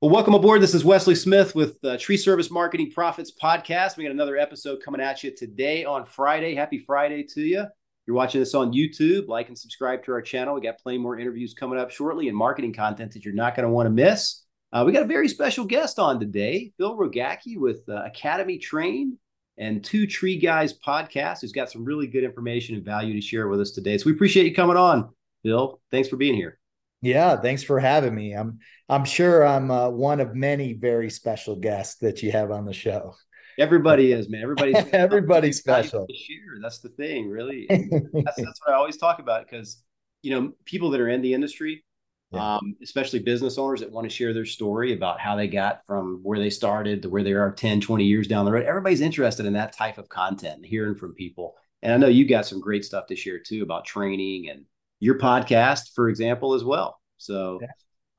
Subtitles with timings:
[0.00, 0.60] Well, welcome aboard.
[0.60, 3.96] This is Wesley Smith with uh, Tree Service Marketing Profits Podcast.
[3.96, 6.54] We got another episode coming at you today on Friday.
[6.54, 7.64] Happy Friday to you.
[8.06, 9.26] You're watching this on YouTube.
[9.26, 10.54] Like and subscribe to our channel.
[10.54, 13.66] We got plenty more interviews coming up shortly and marketing content that you're not going
[13.66, 14.44] to want to miss.
[14.72, 19.16] Uh, we got a very special guest on today, Phil Rogacki with uh, Academy Trained
[19.58, 23.48] and Two Tree Guys podcast, who's got some really good information and value to share
[23.48, 23.96] with us today.
[23.98, 25.08] So we appreciate you coming on,
[25.42, 25.80] Phil.
[25.90, 26.58] Thanks for being here.
[27.06, 28.32] Yeah, thanks for having me.
[28.32, 32.64] I'm I'm sure I'm uh, one of many very special guests that you have on
[32.64, 33.14] the show.
[33.60, 34.42] Everybody is, man.
[34.42, 36.04] Everybody's everybody's special.
[36.12, 36.58] Share.
[36.60, 37.66] That's the thing, really.
[37.70, 39.84] that's, that's what I always talk about because
[40.22, 41.84] you know people that are in the industry,
[42.32, 42.56] yeah.
[42.56, 46.18] um, especially business owners that want to share their story about how they got from
[46.24, 48.66] where they started to where they are 10, 20 years down the road.
[48.66, 51.54] Everybody's interested in that type of content hearing from people.
[51.82, 54.64] And I know you got some great stuff to share too about training and
[55.00, 57.00] your podcast, for example, as well.
[57.18, 57.68] So, yeah,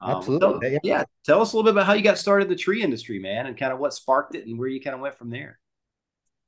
[0.02, 0.48] absolutely.
[0.48, 1.03] Um, tell, yeah.
[1.26, 3.47] Tell us a little bit about how you got started in the tree industry, man,
[3.47, 5.59] and kind of what sparked it and where you kind of went from there.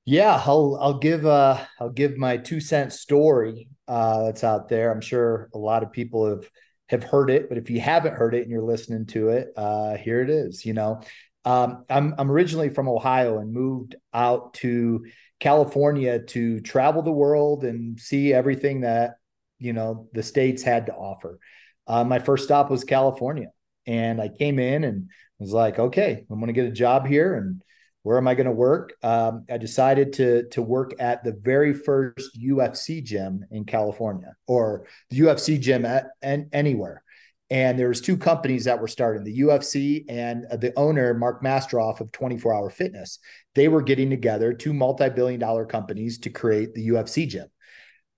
[0.06, 4.92] Yeah, I'll I'll give uh I'll give my two cent story uh that's out there.
[4.92, 6.50] I'm sure a lot of people have
[6.88, 9.98] have heard it, but if you haven't heard it and you're listening to it, uh
[9.98, 11.02] here it is, you know.
[11.46, 15.06] Um I'm I'm originally from Ohio and moved out to
[15.40, 19.18] California to travel the world and see everything that
[19.60, 21.40] you know the states had to offer.
[21.88, 23.52] Uh, my first stop was California,
[23.86, 27.36] and I came in and was like, okay, I'm going to get a job here,
[27.36, 27.62] and
[28.04, 28.94] where am I going to work?
[29.04, 34.88] Um, I decided to to work at the very first UFC gym in California, or
[35.10, 37.04] the UFC gym at, and anywhere.
[37.52, 42.00] And there was two companies that were starting, the UFC and the owner, Mark Mastrov
[42.00, 43.18] of 24 Hour Fitness.
[43.56, 47.48] They were getting together, two multi-billion dollar companies to create the UFC gym.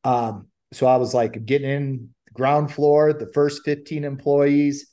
[0.03, 4.87] Um, so I was like getting in ground floor, the first 15 employees,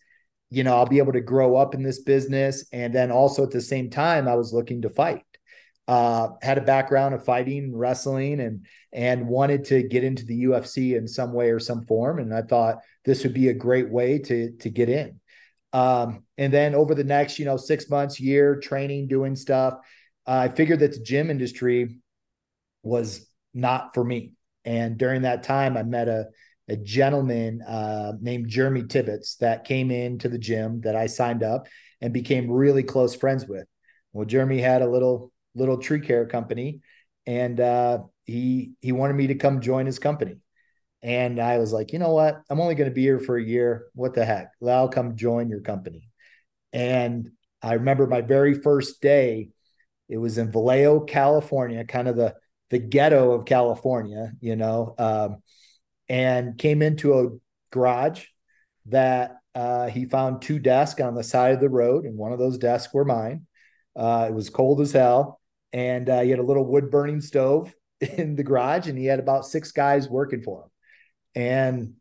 [0.51, 2.67] you know, I'll be able to grow up in this business.
[2.73, 5.23] And then also at the same time, I was looking to fight.
[5.87, 10.97] Uh, had a background of fighting, wrestling, and and wanted to get into the UFC
[10.97, 12.19] in some way or some form.
[12.19, 15.19] And I thought this would be a great way to to get in.
[15.73, 19.75] Um, and then over the next, you know, six months, year, training, doing stuff,
[20.27, 22.01] uh, I figured that the gym industry
[22.83, 24.33] was not for me.
[24.65, 26.27] And during that time, I met a,
[26.69, 31.67] a gentleman uh, named Jeremy Tibbetts that came into the gym that I signed up
[32.01, 33.67] and became really close friends with.
[34.13, 36.81] Well, Jeremy had a little little tree care company,
[37.27, 40.37] and uh, he he wanted me to come join his company.
[41.03, 42.41] And I was like, you know what?
[42.51, 43.87] I'm only going to be here for a year.
[43.95, 44.51] What the heck?
[44.67, 46.11] I'll come join your company.
[46.73, 47.31] And
[47.63, 49.51] I remember my very first day.
[50.09, 52.35] It was in Vallejo, California, kind of the
[52.71, 55.43] the ghetto of California, you know, um,
[56.09, 57.29] and came into a
[57.71, 58.25] garage
[58.87, 62.39] that uh, he found two desks on the side of the road, and one of
[62.39, 63.47] those desks were mine.
[63.97, 65.41] Uh, it was cold as hell,
[65.73, 69.19] and uh, he had a little wood burning stove in the garage, and he had
[69.19, 70.71] about six guys working for him.
[71.35, 71.95] And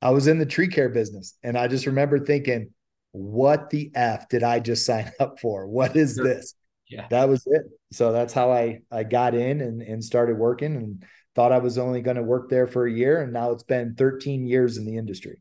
[0.00, 2.72] I was in the tree care business, and I just remember thinking,
[3.12, 5.66] "What the f did I just sign up for?
[5.66, 6.54] What is this?"
[6.88, 7.06] Yeah.
[7.10, 7.62] That was it.
[7.92, 11.78] So that's how i i got in and and started working and thought i was
[11.78, 13.22] only going to work there for a year.
[13.22, 15.40] And now it's been 13 years in the industry.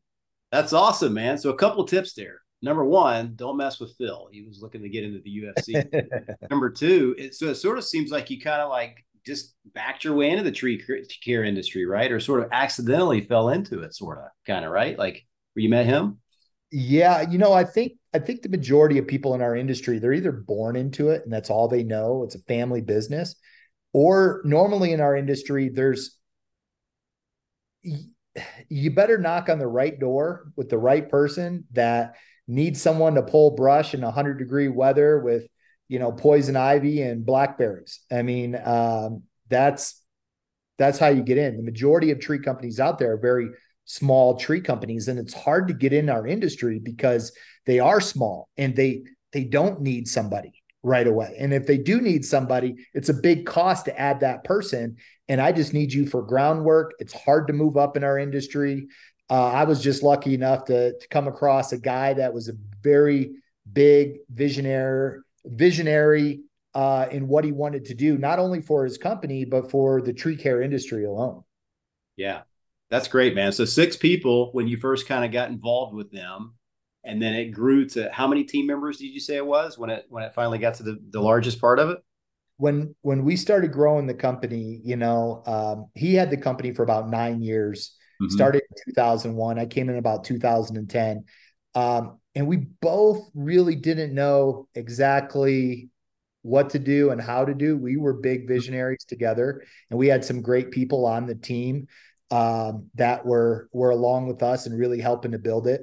[0.52, 1.38] That's awesome man.
[1.38, 2.40] So a couple tips there.
[2.62, 4.30] Number one don't mess with phil.
[4.32, 7.84] He was looking to get into the ufc number two it, so it sort of
[7.84, 10.82] seems like you kind of like just backed your way into the tree
[11.24, 12.12] care industry right?
[12.12, 14.98] Or sort of accidentally fell into it sort of kind of right?
[14.98, 16.20] Like where you met him?
[16.72, 20.14] Yeah, you know, I think I think the majority of people in our industry they're
[20.14, 23.36] either born into it and that's all they know, it's a family business,
[23.94, 26.18] or normally in our industry there's
[28.70, 32.16] you better knock on the right door with the right person that
[32.48, 35.48] needs someone to pull brush in 100 degree weather with
[35.88, 38.00] you know poison ivy and blackberries.
[38.12, 40.02] I mean um, that's
[40.78, 41.58] that's how you get in.
[41.58, 43.50] The majority of tree companies out there are very
[43.86, 47.32] small tree companies and it's hard to get in our industry because
[47.66, 50.54] they are small and they they don't need somebody
[50.84, 51.36] right away.
[51.40, 54.98] And if they do need somebody it's a big cost to add that person.
[55.28, 56.92] And i just need you for groundwork.
[57.00, 58.88] It's hard to move up in our industry.
[59.30, 62.54] Uh, i was just lucky enough to, to come across a guy that was a
[62.82, 63.32] very
[63.72, 66.42] big visionary visionary
[66.74, 70.14] uh, in what he wanted to do not only for his company but for the
[70.14, 71.44] tree care industry alone.
[72.16, 72.44] Yeah
[72.94, 73.52] that's great, man.
[73.52, 76.54] So six people when you first kind of got involved with them,
[77.04, 79.90] and then it grew to how many team members did you say it was when
[79.90, 81.98] it when it finally got to the, the largest part of it?
[82.58, 86.84] When when we started growing the company, you know, um, he had the company for
[86.84, 88.30] about nine years mm-hmm.
[88.30, 89.58] started in 2001.
[89.58, 91.26] I came in about 2010.
[91.74, 95.90] Um, and we both really didn't know exactly
[96.44, 97.76] what to do and how to do.
[97.76, 101.88] We were big visionaries together, and we had some great people on the team
[102.34, 105.82] um, that were were along with us and really helping to build it.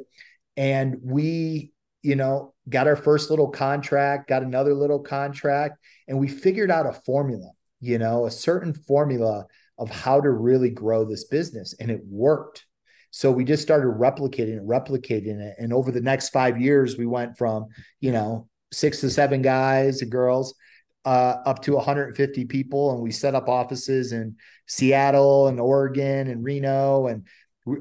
[0.56, 6.26] And we, you know, got our first little contract, got another little contract, and we
[6.26, 7.52] figured out a formula.
[7.79, 9.47] You know, a certain formula
[9.79, 12.67] of how to really grow this business, and it worked.
[13.12, 15.55] So we just started replicating it, replicating it.
[15.58, 17.67] And over the next five years, we went from,
[18.00, 20.55] you know, six to seven guys and girls
[21.05, 22.93] uh, up to 150 people.
[22.93, 24.37] And we set up offices in
[24.67, 27.26] Seattle and Oregon and Reno and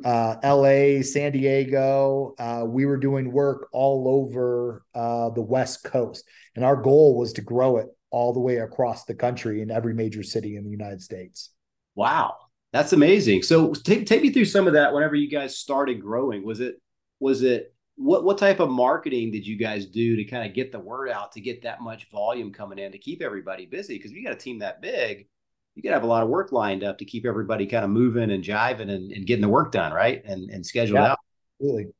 [0.06, 2.36] uh, LA, San Diego.
[2.38, 6.25] Uh, we were doing work all over uh, the West Coast.
[6.56, 9.94] And our goal was to grow it all the way across the country in every
[9.94, 11.51] major city in the United States.
[11.95, 12.36] Wow.
[12.71, 13.44] That's amazing.
[13.44, 14.94] So take take me through some of that.
[14.94, 16.75] Whenever you guys started growing, was it
[17.19, 20.72] was it what what type of marketing did you guys do to kind of get
[20.72, 23.98] the word out to get that much volume coming in to keep everybody busy?
[23.98, 25.28] Because you got a team that big,
[25.75, 27.92] you got to have a lot of work lined up to keep everybody kind of
[27.92, 31.19] moving and jiving and, and getting the work done right and and scheduled yeah, out.
[31.60, 31.92] Absolutely.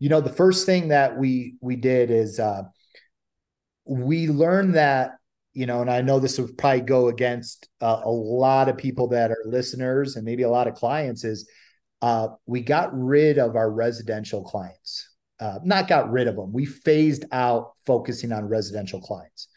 [0.00, 2.64] You know, the first thing that we we did is uh,
[3.84, 5.12] we learned that
[5.54, 9.08] you know, and I know this would probably go against uh, a lot of people
[9.08, 11.48] that are listeners and maybe a lot of clients is
[12.02, 15.08] uh, we got rid of our residential clients.
[15.38, 16.52] Uh, not got rid of them.
[16.52, 19.48] We phased out focusing on residential clients.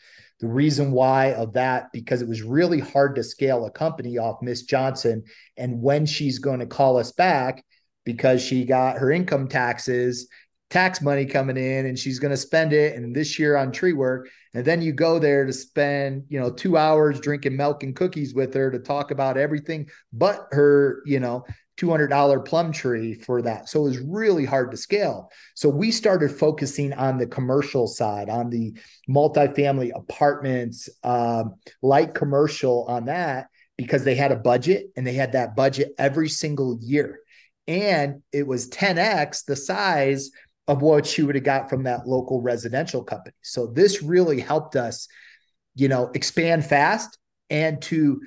[0.41, 4.41] The reason why of that because it was really hard to scale a company off
[4.41, 5.23] Miss Johnson,
[5.57, 7.63] and when she's going to call us back
[8.05, 10.27] because she got her income taxes
[10.69, 13.93] tax money coming in and she's going to spend it and this year on tree
[13.93, 17.95] work and then you go there to spend you know 2 hours drinking milk and
[17.95, 21.43] cookies with her to talk about everything but her you know
[21.79, 23.69] $200 plum tree for that.
[23.69, 25.31] So it was really hard to scale.
[25.55, 28.73] So we started focusing on the commercial side, on the
[29.09, 33.47] multifamily apartments, um, light commercial on that,
[33.77, 37.19] because they had a budget and they had that budget every single year.
[37.67, 40.31] And it was 10x the size
[40.67, 43.35] of what she would have got from that local residential company.
[43.41, 45.07] So this really helped us,
[45.75, 47.17] you know, expand fast
[47.49, 48.21] and to,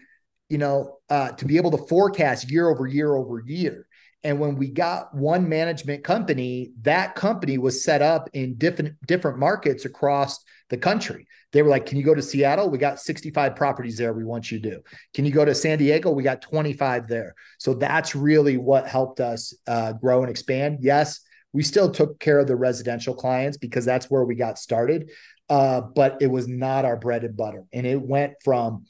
[0.52, 3.86] you know, uh, to be able to forecast year over year over year.
[4.22, 9.38] And when we got one management company, that company was set up in different different
[9.38, 11.26] markets across the country.
[11.52, 12.68] They were like, "Can you go to Seattle?
[12.68, 14.12] We got 65 properties there.
[14.12, 14.82] We want you to do.
[15.14, 16.10] Can you go to San Diego?
[16.10, 20.80] We got 25 there." So that's really what helped us uh, grow and expand.
[20.82, 21.20] Yes,
[21.54, 25.10] we still took care of the residential clients because that's where we got started.
[25.48, 27.64] Uh, but it was not our bread and butter.
[27.72, 28.86] And it went from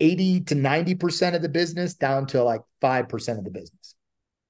[0.00, 3.94] 80 to 90% of the business down to like 5% of the business.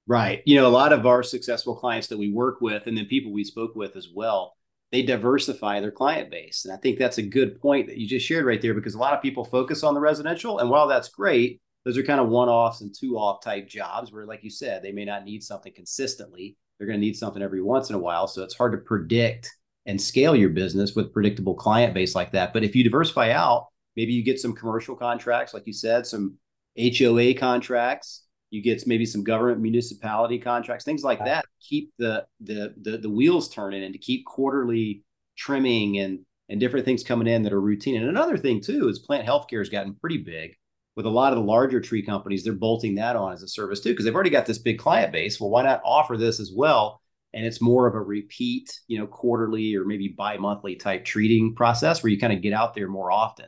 [0.05, 0.41] Right.
[0.45, 3.31] You know, a lot of our successful clients that we work with and then people
[3.31, 4.55] we spoke with as well,
[4.91, 6.63] they diversify their client base.
[6.63, 8.99] And I think that's a good point that you just shared right there because a
[8.99, 10.59] lot of people focus on the residential.
[10.59, 14.11] And while that's great, those are kind of one offs and two off type jobs
[14.11, 17.41] where, like you said, they may not need something consistently they're going to need something
[17.41, 18.27] every once in a while.
[18.27, 19.51] So it's hard to predict
[19.85, 22.53] and scale your business with predictable client base like that.
[22.53, 23.67] But if you diversify out,
[23.97, 26.37] maybe you get some commercial contracts, like you said, some
[26.77, 31.45] HOA contracts, you get maybe some government municipality contracts, things like that.
[31.59, 35.03] Keep the the the, the wheels turning and to keep quarterly
[35.37, 37.97] trimming and and different things coming in that are routine.
[37.97, 40.55] And another thing too is plant healthcare has gotten pretty big
[40.97, 43.79] with a lot of the larger tree companies, they're bolting that on as a service
[43.81, 45.39] too, because they've already got this big client base.
[45.39, 47.01] Well, why not offer this as well?
[47.35, 52.01] And it's more of a repeat, you know, quarterly or maybe bi-monthly type treating process
[52.01, 53.45] where you kind of get out there more often.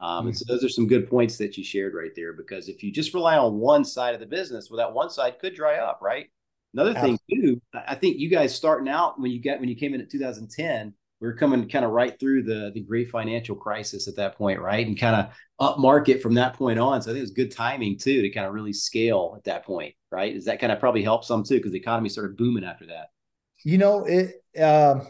[0.00, 0.26] Um.
[0.26, 2.90] And so those are some good points that you shared right there, because if you
[2.90, 6.00] just rely on one side of the business, well, that one side could dry up,
[6.00, 6.26] right?
[6.72, 9.92] Another thing too, I think you guys starting out when you got when you came
[9.92, 14.06] in at 2010, we were coming kind of right through the the great financial crisis
[14.06, 14.86] at that point, right?
[14.86, 17.02] And kind of up market from that point on.
[17.02, 19.64] So I think it was good timing too to kind of really scale at that
[19.64, 20.32] point, right?
[20.32, 23.08] Does that kind of probably help some too because the economy started booming after that?
[23.64, 25.08] You know, it um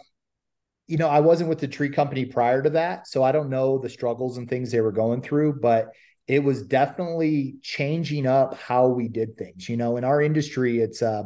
[0.91, 3.79] you know, I wasn't with the tree company prior to that, so I don't know
[3.79, 5.91] the struggles and things they were going through, but
[6.27, 9.69] it was definitely changing up how we did things.
[9.69, 11.25] You know, in our industry, it's uh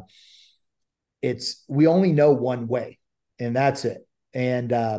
[1.22, 2.98] it's we only know one way,
[3.38, 4.98] and that's it and uh,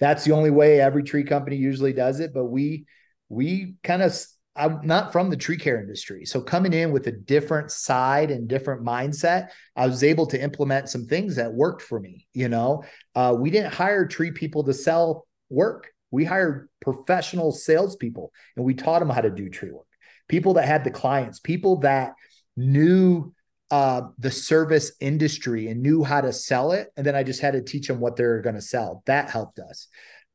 [0.00, 2.34] that's the only way every tree company usually does it.
[2.34, 2.86] But we
[3.28, 4.14] we kind of
[4.56, 6.24] I'm not from the tree care industry.
[6.24, 10.88] So coming in with a different side and different mindset, I was able to implement
[10.88, 12.26] some things that worked for me.
[12.32, 12.84] You know,
[13.14, 15.92] uh, we didn't hire tree people to sell work.
[16.10, 19.86] We hired professional salespeople and we taught them how to do tree work.
[20.28, 22.14] People that had the clients, people that
[22.56, 23.34] knew
[23.70, 26.92] uh, the service industry and knew how to sell it.
[26.96, 29.02] And then I just had to teach them what they're going to sell.
[29.06, 29.88] That helped us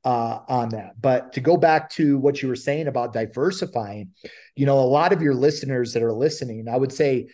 [0.05, 0.99] uh, on that.
[0.99, 4.09] But to go back to what you were saying about diversifying,
[4.55, 7.29] you know, a lot of your listeners that are listening, I would say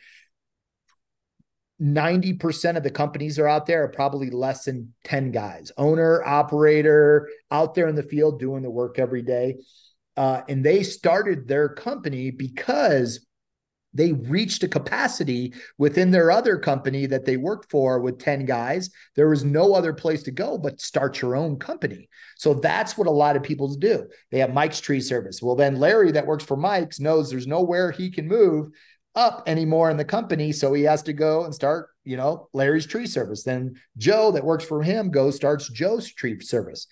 [1.82, 7.30] 90% of the companies are out there are probably less than 10 guys, owner, operator,
[7.52, 9.58] out there in the field doing the work every day.
[10.16, 13.25] Uh, and they started their company because
[13.96, 18.90] they reached a capacity within their other company that they worked for with 10 guys.
[19.16, 22.10] There was no other place to go but start your own company.
[22.38, 24.08] So that's what a lot of people do.
[24.32, 25.42] They have Mike's tree service.
[25.42, 28.70] Well, then Larry, that works for Mike's, knows there's nowhere he can move
[29.16, 30.52] up anymore in the company.
[30.52, 33.44] So he has to go and start, you know, Larry's tree service.
[33.44, 36.88] Then Joe, that works for him, goes starts Joe's tree service.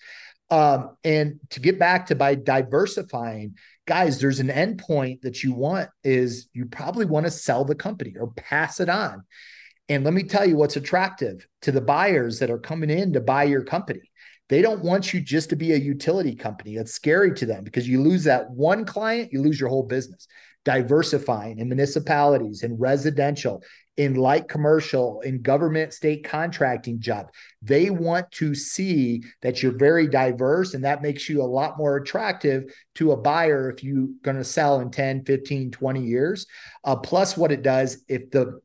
[0.50, 5.90] Um, and to get back to by diversifying, guys, there's an endpoint that you want
[6.02, 9.22] is you probably want to sell the company or pass it on.
[9.88, 13.20] And let me tell you what's attractive to the buyers that are coming in to
[13.20, 14.10] buy your company.
[14.48, 16.76] They don't want you just to be a utility company.
[16.76, 20.26] It's scary to them because you lose that one client, you lose your whole business.
[20.64, 23.62] Diversifying in municipalities and residential
[23.96, 27.30] in light commercial, in government state contracting job.
[27.62, 31.96] They want to see that you're very diverse and that makes you a lot more
[31.96, 36.46] attractive to a buyer if you're going to sell in 10, 15, 20 years.
[36.82, 38.60] Uh, plus, what it does, if the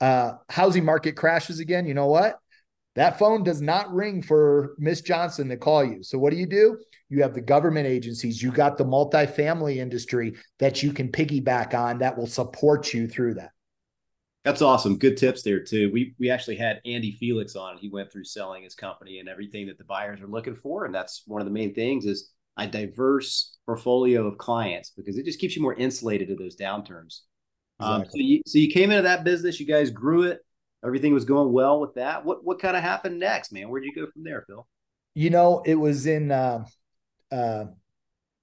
[0.00, 2.38] uh, housing market crashes again, you know what?
[2.94, 6.02] That phone does not ring for Miss Johnson to call you.
[6.02, 6.78] So what do you do?
[7.08, 11.98] You have the government agencies, you got the multifamily industry that you can piggyback on
[11.98, 13.50] that will support you through that.
[14.44, 14.98] That's awesome.
[14.98, 15.90] Good tips there too.
[15.92, 17.78] We we actually had Andy Felix on.
[17.78, 20.94] He went through selling his company and everything that the buyers are looking for, and
[20.94, 25.38] that's one of the main things is a diverse portfolio of clients because it just
[25.38, 27.20] keeps you more insulated to those downturns.
[27.80, 27.80] Exactly.
[27.80, 30.40] Um, so you so you came into that business, you guys grew it,
[30.84, 32.24] everything was going well with that.
[32.24, 33.68] What what kind of happened next, man?
[33.68, 34.66] Where'd you go from there, Phil?
[35.14, 36.64] You know, it was in uh,
[37.30, 37.66] uh,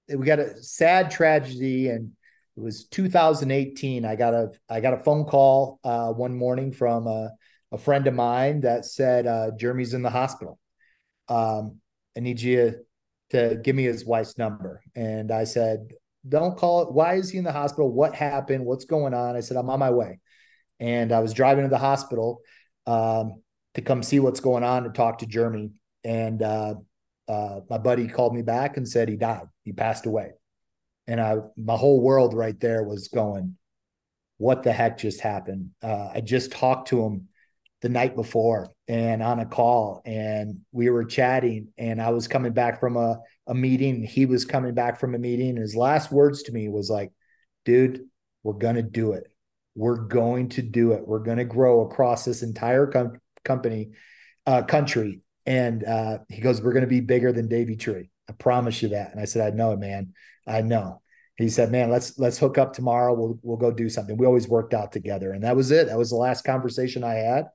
[0.08, 2.12] we got a sad tragedy and
[2.60, 4.04] it was 2018.
[4.04, 7.30] I got a I got a phone call uh, one morning from a,
[7.72, 10.58] a, friend of mine that said uh, Jeremy's in the hospital.
[11.28, 11.78] Um,
[12.14, 12.74] I need you
[13.30, 14.82] to give me his wife's number.
[14.94, 15.92] And I said,
[16.28, 16.92] don't call it.
[16.92, 17.90] Why is he in the hospital?
[17.90, 18.66] What happened?
[18.66, 19.36] What's going on?
[19.36, 20.20] I said, I'm on my way.
[20.78, 22.42] And I was driving to the hospital
[22.86, 23.42] um,
[23.74, 25.70] to come see what's going on and talk to Jeremy.
[26.04, 26.74] And uh,
[27.26, 29.46] uh, my buddy called me back and said he died.
[29.64, 30.32] He passed away
[31.10, 33.56] and I my whole world right there was going,
[34.38, 35.70] what the heck just happened?
[35.82, 37.28] Uh, I just talked to him
[37.82, 42.52] the night before and on a call, and we were chatting, and I was coming
[42.52, 44.04] back from a a meeting.
[44.04, 47.10] He was coming back from a meeting, and his last words to me was like,
[47.64, 48.04] "Dude,
[48.44, 49.24] we're gonna do it.
[49.74, 51.06] We're going to do it.
[51.06, 53.90] We're gonna grow across this entire com- company,
[54.46, 58.10] uh, country." And uh, he goes, "We're gonna be bigger than Davey Tree.
[58.28, 60.12] I promise you that." And I said, "I know it, man."
[60.46, 61.02] I know.
[61.36, 63.14] He said, "Man, let's let's hook up tomorrow.
[63.14, 65.86] We'll we'll go do something." We always worked out together, and that was it.
[65.86, 67.46] That was the last conversation I had.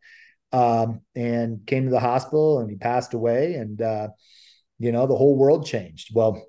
[0.51, 3.55] Um, and came to the hospital, and he passed away.
[3.55, 4.07] And uh,
[4.79, 6.09] you know, the whole world changed.
[6.15, 6.43] Well,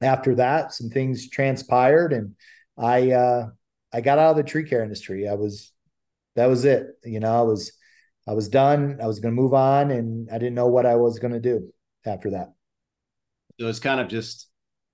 [0.00, 2.34] after that, some things transpired, and
[2.76, 3.46] I uh,
[3.92, 5.28] I got out of the tree care industry.
[5.28, 5.72] I was
[6.34, 6.86] that was it.
[7.04, 7.72] You know, I was
[8.26, 8.98] I was done.
[9.02, 11.40] I was going to move on, and I didn't know what I was going to
[11.40, 11.72] do
[12.04, 12.52] after that.
[13.58, 14.45] So it's kind of just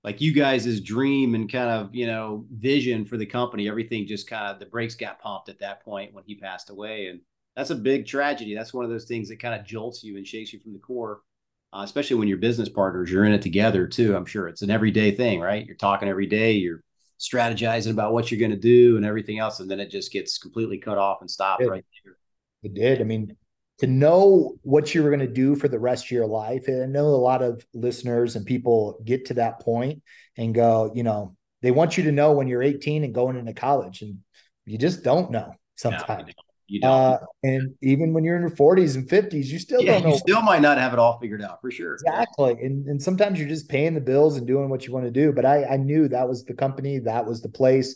[0.03, 4.27] like you guys' dream and kind of you know vision for the company everything just
[4.27, 7.07] kind of the brakes got pumped at that point when he passed away.
[7.07, 7.21] And
[7.55, 8.55] that's a big tragedy.
[8.55, 10.79] That's one of those things that kind of jolts you and shakes you from the
[10.79, 11.21] core
[11.73, 14.47] uh, especially when you're business partners you're in it together too i'm sure.
[14.47, 15.65] It's an everyday thing right?
[15.65, 16.83] You're talking every day you're
[17.19, 20.37] strategizing about what you're going to do and everything else and then it just gets
[20.37, 22.15] completely cut off and stopped it, right there.
[22.63, 23.01] It did.
[23.01, 23.35] I mean
[23.79, 26.67] to know what you were going to do for the rest of your life.
[26.67, 30.03] And I know a lot of listeners and people get to that point
[30.37, 33.53] and go, you know, they want you to know when you're 18 and going into
[33.53, 34.19] college, and
[34.65, 36.27] you just don't know sometimes.
[36.27, 36.33] No,
[36.67, 36.91] you don't.
[36.91, 40.09] Uh, and even when you're in your 40s and 50s, you still yeah, don't know.
[40.09, 41.93] You still might not have it all figured out for sure.
[41.93, 42.51] Exactly.
[42.61, 45.31] And, and sometimes you're just paying the bills and doing what you want to do.
[45.31, 47.95] But I, I knew that was the company, that was the place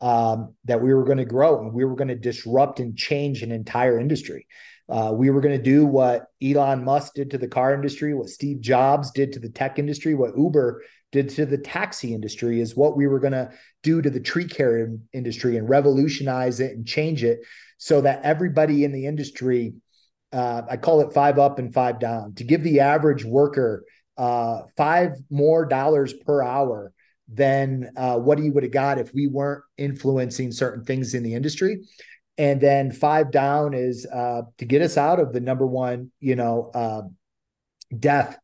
[0.00, 3.42] um, that we were going to grow and we were going to disrupt and change
[3.42, 4.46] an entire industry.
[4.88, 8.30] Uh, we were going to do what Elon Musk did to the car industry, what
[8.30, 12.76] Steve Jobs did to the tech industry, what Uber did to the taxi industry is
[12.76, 13.50] what we were going to
[13.82, 17.40] do to the tree care industry and revolutionize it and change it
[17.76, 19.74] so that everybody in the industry,
[20.32, 23.84] uh, I call it five up and five down, to give the average worker
[24.16, 26.92] uh, five more dollars per hour
[27.32, 31.34] than uh, what he would have got if we weren't influencing certain things in the
[31.34, 31.82] industry
[32.38, 36.36] And then five down is uh, to get us out of the number one, you
[36.36, 37.02] know, uh,
[37.98, 38.38] death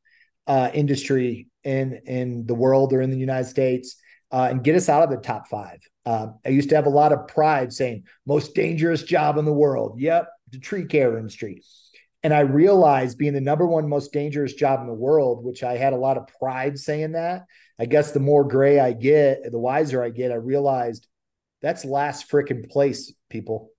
[0.46, 3.96] uh, industry in in the world or in the United States,
[4.32, 5.78] uh, and get us out of the top five.
[6.04, 9.52] Uh, I used to have a lot of pride saying most dangerous job in the
[9.52, 10.00] world.
[10.00, 11.62] Yep, the tree care industry.
[12.24, 15.76] And I realized being the number one most dangerous job in the world, which I
[15.76, 17.44] had a lot of pride saying that.
[17.78, 21.06] I guess the more gray I get, the wiser I get, I realized
[21.60, 23.70] that's last freaking place, people.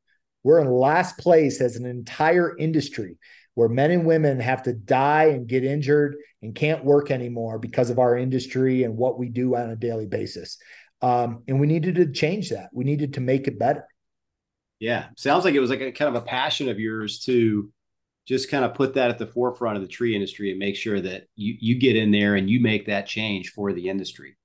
[0.46, 3.18] We're in last place as an entire industry
[3.56, 7.90] where men and women have to die and get injured and can't work anymore because
[7.90, 10.60] of our industry and what we do on a daily basis.
[11.02, 12.70] Um, and we needed to change that.
[12.72, 13.88] We needed to make it better.
[14.80, 17.72] Yeah, sounds like it was like a kind of a passion of yours to
[18.28, 21.02] just kind of put that at the forefront of the tree industry and make sure
[21.02, 24.36] that you you get in there and you make that change for the industry.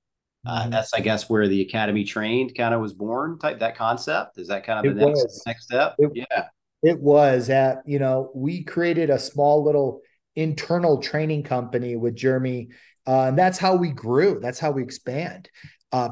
[0.45, 0.71] Uh, mm-hmm.
[0.71, 3.37] that's, I guess, where the academy trained kind of was born.
[3.37, 5.95] Type that concept is that kind of the next next step.
[5.99, 6.47] It, yeah,
[6.81, 10.01] it was at you know we created a small little
[10.35, 12.69] internal training company with Jeremy,
[13.05, 14.39] uh, and that's how we grew.
[14.41, 15.49] That's how we expand.
[15.91, 16.09] Uh,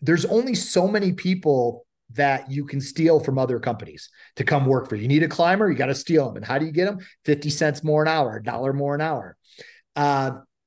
[0.00, 4.88] there's only so many people that you can steal from other companies to come work
[4.88, 5.02] for you.
[5.02, 6.36] You need a climber, you got to steal them.
[6.36, 6.98] And how do you get them?
[7.24, 9.36] 50 cents more an hour, a dollar more an hour.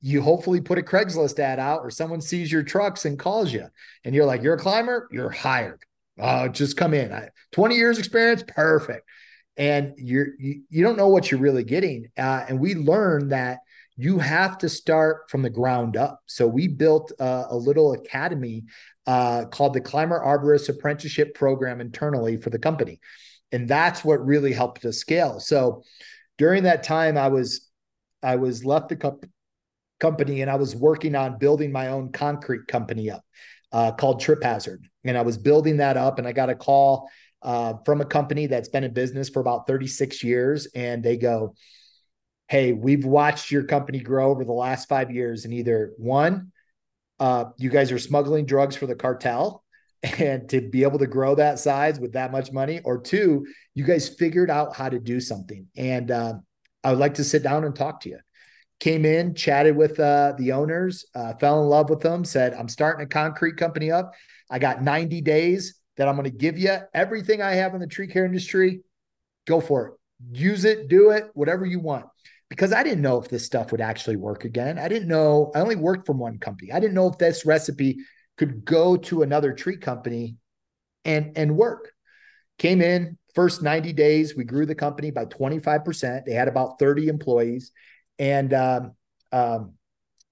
[0.02, 3.66] You hopefully put a Craigslist ad out or someone sees your trucks and calls you
[4.04, 5.84] and you're like, you're a climber, you're hired.
[6.20, 7.12] Uh, just come in.
[7.12, 9.08] I, 20 years experience, perfect.
[9.58, 12.10] And you're, you, you don't know what you're really getting.
[12.18, 13.60] Uh, and we learned that
[14.00, 16.22] you have to start from the ground up.
[16.26, 18.64] So we built a, little academy
[19.06, 23.02] uh, called the Climber Arborist Apprenticeship Program internally for the company.
[23.52, 25.42] And that's what really helped us scale.
[25.42, 25.84] So
[26.38, 27.68] during that time, I was
[28.24, 29.20] I was left the co-
[30.00, 33.24] company and I was working on building my own concrete company up
[33.72, 34.88] uh, called Trip Hazard.
[35.04, 37.10] And I was building that up, and I got a call
[37.42, 41.56] uh, from a company that's been in business for about 36 years, and they go,
[42.50, 46.52] "Hey, we've watched your company grow over the last five years, and either one."
[47.20, 49.64] uh, you guys are smuggling drugs for the cartel
[50.04, 53.84] and to be able to grow that size with that much money or two you
[53.84, 56.34] guys figured out how to do something and uh,
[56.84, 58.20] i would like to sit down and talk to you
[58.80, 62.70] came in chatted with uh, the owners uh, fell in love with them said i'm
[62.70, 64.14] starting a concrete company up
[64.50, 67.88] i got 90 days that i'm going to give you everything i have in the
[67.88, 68.82] tree care industry
[69.48, 69.94] go for it
[70.32, 72.06] use it do it whatever you want
[72.50, 74.80] because I didn't know if this stuff would actually work again.
[74.80, 76.72] I didn't know, I only worked from one company.
[76.72, 78.00] I didn't know if this recipe
[78.38, 80.36] could go to another tree company
[81.06, 81.94] and and work.
[82.58, 86.26] Came in first 90 days, we grew the company by 25%.
[86.26, 87.72] They had about 30 employees.
[88.20, 88.92] And um,
[89.32, 89.74] um,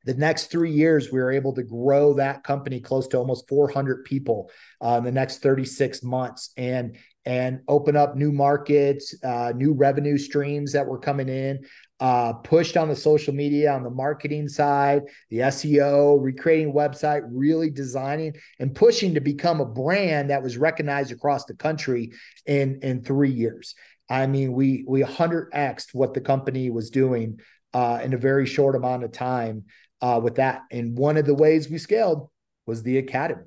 [0.05, 4.05] the next three years, we were able to grow that company close to almost 400
[4.05, 6.51] people uh, in the next 36 months.
[6.57, 11.59] And and open up new markets, uh, new revenue streams that were coming in
[11.99, 17.69] uh, pushed on the social media, on the marketing side, the SEO, recreating website, really
[17.69, 22.11] designing and pushing to become a brand that was recognized across the country
[22.45, 23.75] in in three years.
[24.09, 27.39] I mean, we we 100xed what the company was doing
[27.73, 29.65] uh, in a very short amount of time
[30.01, 30.63] uh, with that.
[30.71, 32.29] And one of the ways we scaled
[32.65, 33.45] was the academy.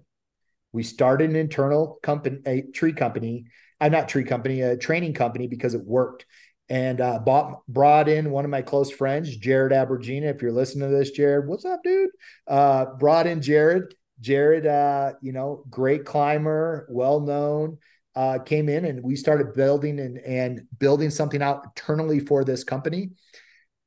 [0.73, 3.47] We started an internal company, a tree company,
[3.81, 6.27] uh, not tree company, a training company because it worked
[6.69, 10.33] and uh, bought brought in one of my close friends, Jared Abergina.
[10.33, 12.11] If you're listening to this, Jared, what's up, dude?
[12.47, 13.95] Uh, brought in Jared.
[14.21, 17.79] Jared, uh, you know, great climber, well known.
[18.15, 22.63] Uh, came in and we started building and and building something out internally for this
[22.63, 23.11] company.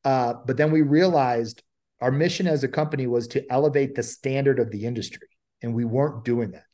[0.03, 1.63] Uh, but then we realized
[2.01, 5.27] our mission as a company was to elevate the standard of the industry,
[5.61, 6.65] and we weren't doing that.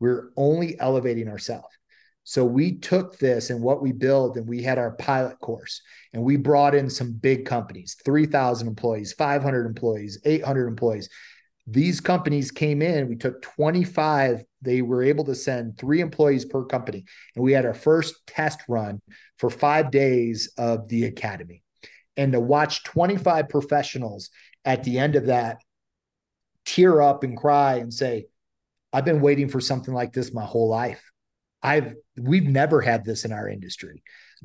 [0.00, 1.68] We we're only elevating ourselves.
[2.24, 6.22] So we took this and what we built, and we had our pilot course, and
[6.22, 11.08] we brought in some big companies 3,000 employees, 500 employees, 800 employees.
[11.66, 16.64] These companies came in, we took 25, they were able to send three employees per
[16.64, 17.04] company.
[17.36, 19.00] And we had our first test run
[19.38, 21.62] for five days of the academy.
[22.16, 24.30] And to watch 25 professionals
[24.64, 25.58] at the end of that
[26.64, 28.26] tear up and cry and say,
[28.92, 31.02] I've been waiting for something like this my whole life.
[31.62, 34.02] I've we've never had this in our industry.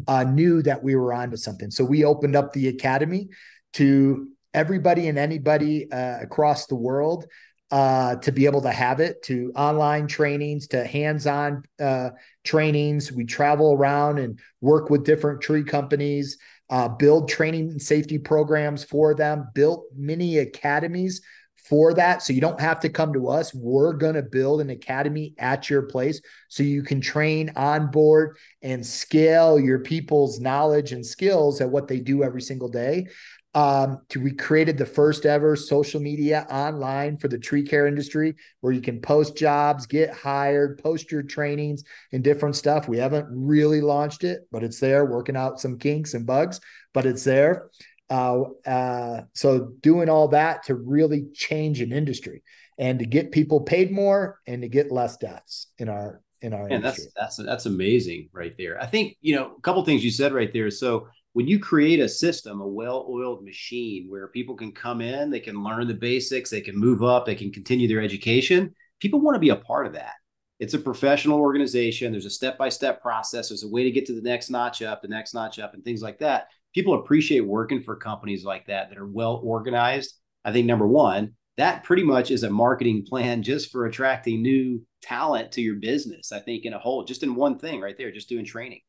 [0.08, 3.30] Uh, knew that we were onto something, so we opened up the academy
[3.74, 7.26] to everybody and anybody uh, across the world
[7.72, 12.12] uh, to be able to have it to online trainings to hands-on uh,
[12.46, 16.38] trainings we travel around and work with different tree companies
[16.70, 21.22] uh, build training and safety programs for them built mini academies
[21.68, 22.22] for that.
[22.22, 23.54] So you don't have to come to us.
[23.54, 28.38] We're going to build an academy at your place so you can train on board
[28.62, 33.08] and scale your people's knowledge and skills at what they do every single day.
[33.56, 38.36] Um, to, we created the first ever social media online for the tree care industry
[38.62, 42.88] where you can post jobs, get hired, post your trainings and different stuff.
[42.88, 46.60] We haven't really launched it, but it's there, working out some kinks and bugs,
[46.94, 47.70] but it's there.
[48.10, 52.44] Uh, uh, so doing all that to really change an industry
[52.78, 56.66] and to get people paid more and to get less deaths in our in our
[56.66, 57.06] and industry.
[57.16, 58.80] that's that's that's amazing right there.
[58.82, 60.70] I think you know a couple things you said right there.
[60.70, 61.08] So
[61.38, 65.64] when you create a system, a well-oiled machine where people can come in, they can
[65.64, 68.74] learn the basics, they can move up, they can continue their education.
[69.00, 70.14] People want to be a part of that.
[70.60, 72.12] It's a professional organization.
[72.12, 73.50] There's a step-by-step process.
[73.50, 75.84] There's a way to get to the next notch up, the next notch up, and
[75.86, 80.14] things like that people appreciate working for companies like that that are well organized.
[80.46, 84.86] I think number one, that pretty much is a marketing plan just for attracting new
[85.02, 86.32] talent to your business.
[86.32, 88.82] I think in a whole, just in one thing right there, just doing training.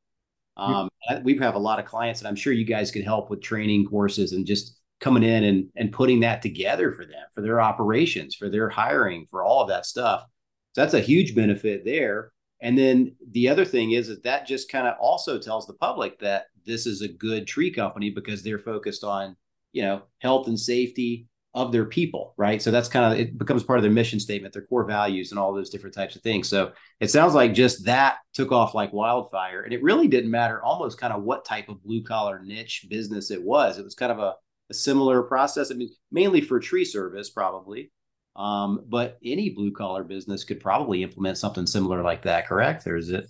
[0.59, 1.21] Um, yeah.
[1.23, 3.87] We have a lot of clients, and I'm sure you guys could help with training
[3.87, 8.35] courses and just coming in and and putting that together for them, for their operations,
[8.35, 10.25] for their hiring, for all of that stuff.
[10.73, 12.33] So that's a huge benefit there.
[12.61, 16.19] And then the other thing is that that just kind of also tells the public
[16.19, 19.37] that this is a good tree company because they're focused on,
[19.73, 22.61] you know, health and safety of their people, right?
[22.61, 25.39] So that's kind of it becomes part of their mission statement, their core values, and
[25.39, 26.49] all those different types of things.
[26.49, 30.63] So it sounds like just that took off like wildfire, and it really didn't matter
[30.63, 33.79] almost kind of what type of blue collar niche business it was.
[33.79, 34.35] It was kind of a,
[34.71, 35.71] a similar process.
[35.71, 37.91] I mean, mainly for tree service, probably,
[38.37, 42.87] um, but any blue collar business could probably implement something similar like that, correct?
[42.87, 43.29] Or is it?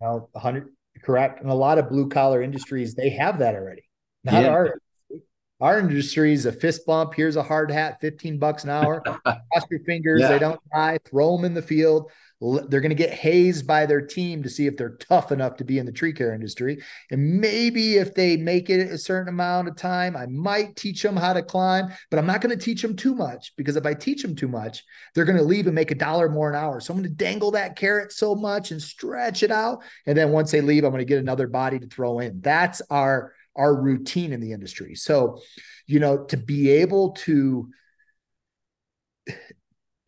[0.00, 0.68] Well, 100
[1.02, 1.42] correct.
[1.42, 3.82] And a lot of blue collar industries, they have that already.
[4.24, 4.48] Not yeah.
[4.48, 4.74] our
[5.60, 7.14] our industry is a fist bump.
[7.14, 9.00] Here's a hard hat, 15 bucks an hour.
[9.24, 10.20] Cross your fingers.
[10.20, 10.28] Yeah.
[10.28, 10.98] They don't die.
[11.04, 12.10] Throw them in the field.
[12.40, 15.64] They're going to get hazed by their team to see if they're tough enough to
[15.64, 16.82] be in the tree care industry.
[17.10, 21.16] And maybe if they make it a certain amount of time, I might teach them
[21.16, 23.92] how to climb, but I'm not going to teach them too much because if I
[23.92, 24.82] teach them too much,
[25.14, 26.80] they're going to leave and make a dollar more an hour.
[26.80, 29.82] So I'm going to dangle that carrot so much and stretch it out.
[30.06, 32.40] And then once they leave, I'm going to get another body to throw in.
[32.40, 34.94] That's our our routine in the industry.
[34.94, 35.40] So,
[35.86, 37.68] you know, to be able to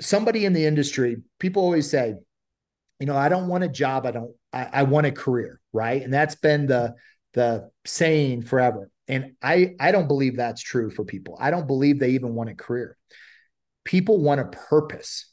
[0.00, 2.14] somebody in the industry, people always say,
[3.00, 4.06] you know, I don't want a job.
[4.06, 5.60] I don't, I, I want a career.
[5.72, 6.02] Right.
[6.02, 6.94] And that's been the,
[7.34, 8.90] the saying forever.
[9.08, 11.36] And I, I don't believe that's true for people.
[11.40, 12.96] I don't believe they even want a career.
[13.84, 15.32] People want a purpose.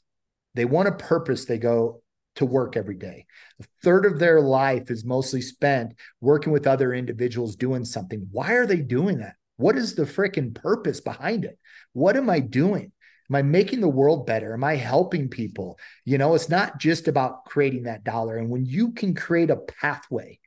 [0.56, 1.46] They want a purpose.
[1.46, 2.02] They go
[2.40, 3.26] to work every day.
[3.62, 8.28] A third of their life is mostly spent working with other individuals doing something.
[8.32, 9.36] Why are they doing that?
[9.58, 11.60] What is the freaking purpose behind it?
[11.94, 12.94] What am I doing?
[13.30, 14.54] Am I making the world better?
[14.54, 15.78] Am I helping people?
[16.06, 18.38] You know, it's not just about creating that dollar.
[18.38, 20.40] And when you can create a pathway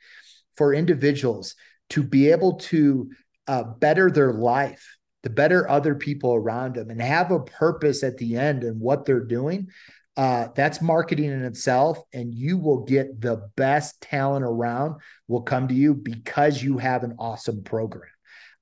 [0.57, 1.55] for individuals
[1.90, 3.11] to be able to
[3.46, 8.16] uh, better their life, to better other people around them, and have a purpose at
[8.16, 9.68] the end and what they're doing,
[10.16, 11.98] uh, that's marketing in itself.
[12.12, 17.03] And you will get the best talent around will come to you because you have
[17.05, 18.09] an awesome program.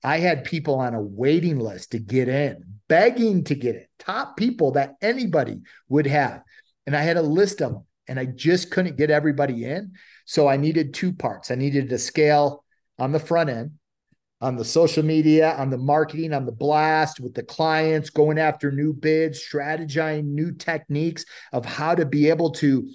[0.03, 4.37] I had people on a waiting list to get in, begging to get in, top
[4.37, 6.43] people that anybody would have.
[6.87, 9.93] And I had a list of them and I just couldn't get everybody in.
[10.25, 11.51] So I needed two parts.
[11.51, 12.65] I needed to scale
[12.99, 13.73] on the front end,
[14.41, 18.73] on the social media, on the marketing, on the blast with the clients, going after
[18.73, 22.89] new bids, strategizing new techniques of how to be able to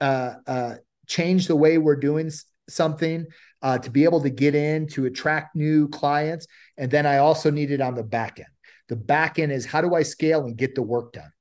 [0.00, 0.74] uh, uh,
[1.06, 2.30] change the way we're doing
[2.68, 3.26] something
[3.62, 6.46] uh, to be able to get in to attract new clients.
[6.76, 8.48] And then I also need it on the back end.
[8.88, 11.32] The back end is how do I scale and get the work done?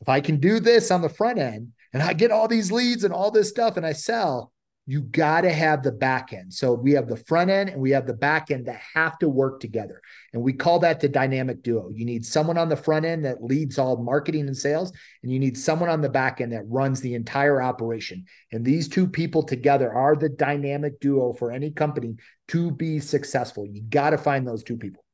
[0.00, 3.04] If I can do this on the front end and I get all these leads
[3.04, 4.52] and all this stuff and I sell,
[4.88, 6.50] you got to have the back end.
[6.50, 9.28] So we have the front end and we have the back end that have to
[9.28, 10.00] work together.
[10.32, 11.90] And we call that the dynamic duo.
[11.90, 14.90] You need someone on the front end that leads all marketing and sales,
[15.22, 18.24] and you need someone on the back end that runs the entire operation.
[18.50, 22.16] And these two people together are the dynamic duo for any company
[22.48, 23.66] to be successful.
[23.66, 25.04] You got to find those two people.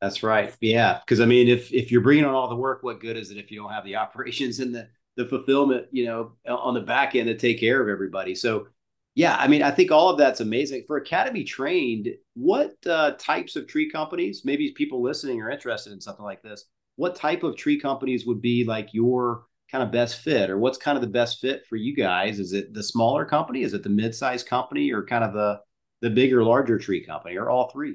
[0.00, 0.52] That's right.
[0.60, 3.30] Yeah, because I mean, if if you're bringing on all the work, what good is
[3.30, 6.80] it if you don't have the operations and the the fulfillment, you know, on the
[6.80, 8.34] back end to take care of everybody?
[8.34, 8.66] So
[9.14, 10.84] yeah, I mean, I think all of that's amazing.
[10.86, 16.00] For Academy trained, what uh, types of tree companies, maybe people listening are interested in
[16.00, 16.64] something like this,
[16.96, 20.78] what type of tree companies would be like your kind of best fit or what's
[20.78, 22.40] kind of the best fit for you guys?
[22.40, 23.62] Is it the smaller company?
[23.62, 25.60] Is it the mid-sized company or kind of the,
[26.00, 27.94] the bigger, larger tree company or all three?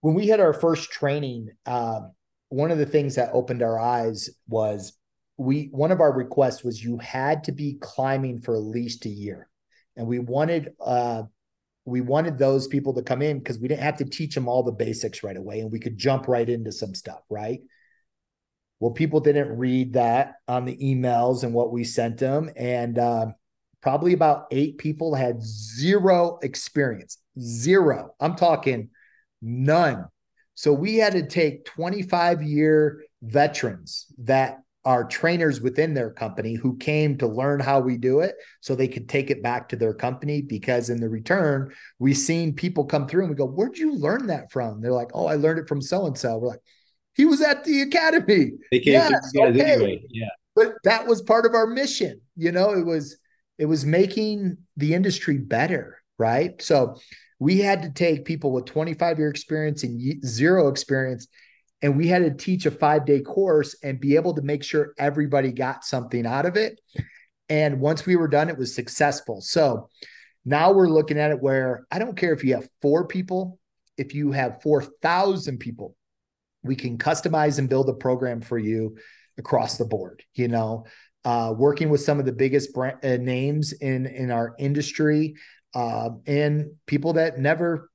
[0.00, 2.12] When we had our first training, um,
[2.50, 4.92] one of the things that opened our eyes was
[5.36, 9.08] we one of our requests was you had to be climbing for at least a
[9.08, 9.48] year
[9.96, 11.22] and we wanted uh
[11.86, 14.62] we wanted those people to come in because we didn't have to teach them all
[14.62, 17.60] the basics right away and we could jump right into some stuff right?
[18.80, 23.26] Well people didn't read that on the emails and what we sent them and uh,
[23.80, 28.14] probably about eight people had zero experience zero.
[28.20, 28.90] I'm talking
[29.42, 30.06] none.
[30.54, 36.76] So we had to take 25 year veterans that are trainers within their company who
[36.76, 39.94] came to learn how we do it so they could take it back to their
[39.94, 43.94] company because in the return we've seen people come through and we go where'd you
[43.94, 44.80] learn that from?
[44.80, 46.60] They're like oh i learned it from so and so we're like
[47.16, 48.50] he was at the academy.
[48.72, 49.60] They came yes, okay.
[49.60, 50.28] anyway yeah.
[50.56, 53.16] But that was part of our mission you know it was
[53.58, 56.60] it was making the industry better right?
[56.62, 56.96] So
[57.38, 61.28] we had to take people with 25 year experience and zero experience
[61.84, 64.94] and we had to teach a five day course and be able to make sure
[64.96, 66.80] everybody got something out of it.
[67.50, 69.42] And once we were done, it was successful.
[69.42, 69.90] So
[70.46, 73.58] now we're looking at it where I don't care if you have four people,
[73.98, 75.94] if you have 4,000 people,
[76.62, 78.96] we can customize and build a program for you
[79.36, 80.22] across the board.
[80.32, 80.86] You know,
[81.26, 85.34] uh, working with some of the biggest brand, uh, names in in our industry
[85.74, 87.90] uh, and people that never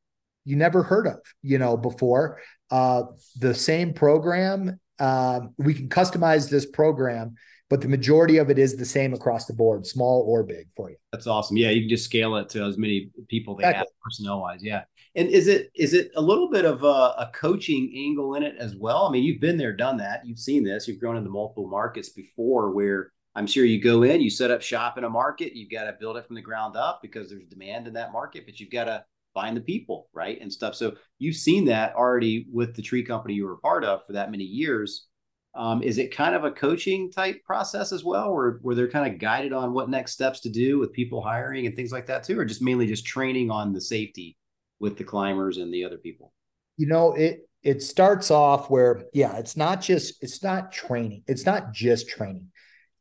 [0.46, 2.40] you never heard of, you know, before
[2.72, 3.04] uh,
[3.40, 4.80] the same program.
[5.00, 7.36] Uh, we can customize this program,
[7.70, 10.90] but the majority of it is the same across the board, small or big for
[10.90, 10.98] you.
[11.12, 11.58] That's awesome.
[11.58, 13.80] Yeah, you can just scale it to as many people they exactly.
[13.80, 14.64] have personnel wise.
[14.64, 14.84] Yeah.
[15.16, 18.56] And is it is it a little bit of a, a, coaching angle in it
[18.60, 19.08] as well?
[19.08, 20.26] I mean, you've been there, done that.
[20.26, 20.88] You've seen this.
[20.88, 24.62] You've grown into multiple markets before, where I'm sure you go in, you set up
[24.62, 25.56] shop in a market.
[25.56, 28.46] You've got to build it from the ground up because there's demand in that market,
[28.46, 29.04] but you've got to
[29.40, 30.38] find the people, right?
[30.42, 30.76] And stuff.
[30.76, 34.32] So you've seen that already with the tree company you were part of for that
[34.32, 35.08] many years.
[35.56, 39.12] Um, is it kind of a coaching type process as well, where, where they're kind
[39.12, 42.24] of guided on what next steps to do with people hiring and things like that
[42.24, 44.38] too, or just mainly just training on the safety
[44.80, 46.34] with the climbers and the other people?
[46.78, 51.46] You know, it it starts off where, yeah, it's not just it's not training, it's
[51.46, 52.48] not just training.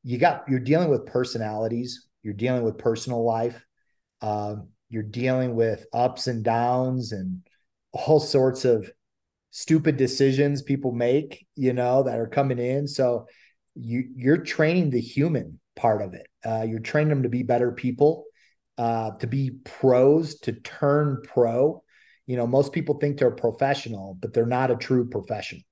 [0.02, 3.60] You got you're dealing with personalities, you're dealing with personal life.
[4.20, 7.42] Um, you're dealing with ups and downs and
[7.92, 8.90] all sorts of
[9.50, 12.86] stupid decisions people make, you know, that are coming in.
[12.86, 13.26] So
[13.74, 16.26] you you're training the human part of it.
[16.44, 18.24] Uh, you're training them to be better people,
[18.76, 21.82] uh, to be pros, to turn pro.
[22.26, 25.62] You know, most people think they're professional, but they're not a true professional.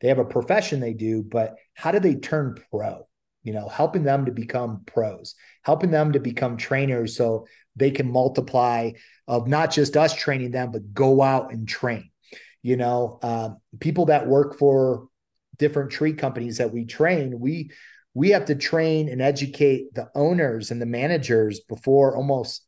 [0.00, 3.06] They have a profession they do, but how do they turn pro?
[3.42, 8.10] You know, helping them to become pros, helping them to become trainers so they can
[8.10, 8.92] multiply
[9.28, 12.10] of not just us training them, but go out and train.
[12.62, 15.08] You know, uh, people that work for
[15.58, 17.70] different tree companies that we train, we
[18.14, 22.66] we have to train and educate the owners and the managers before almost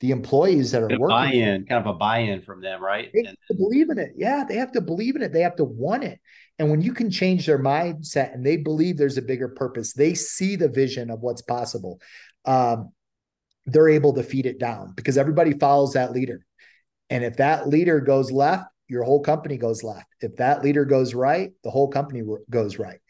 [0.00, 1.08] the employees that are working.
[1.08, 3.10] Buy-in, kind of a buy-in from them, right?
[3.12, 4.12] They and- believe in it.
[4.16, 5.32] Yeah, they have to believe in it.
[5.32, 6.20] They have to want it.
[6.58, 10.14] And when you can change their mindset and they believe there's a bigger purpose, they
[10.14, 12.00] see the vision of what's possible.
[12.44, 12.92] Um,
[13.66, 16.46] they're able to feed it down because everybody follows that leader.
[17.10, 20.06] And if that leader goes left, your whole company goes left.
[20.20, 23.00] If that leader goes right, the whole company goes right.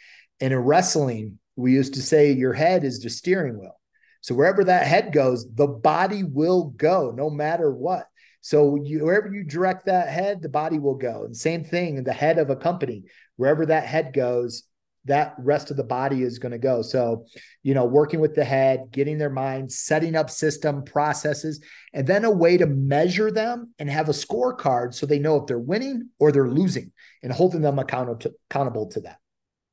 [0.41, 3.79] And in wrestling, we used to say your head is the steering wheel.
[4.23, 8.07] So wherever that head goes, the body will go no matter what.
[8.41, 11.25] So you, wherever you direct that head, the body will go.
[11.25, 13.05] And same thing, the head of a company,
[13.37, 14.65] wherever that head goes,
[15.07, 16.83] that rest of the body is going to go.
[16.83, 17.27] So,
[17.63, 22.25] you know, working with the head, getting their mind, setting up system processes, and then
[22.25, 26.11] a way to measure them and have a scorecard so they know if they're winning
[26.19, 26.93] or they're losing
[27.23, 29.19] and holding them accountable to, accountable to that.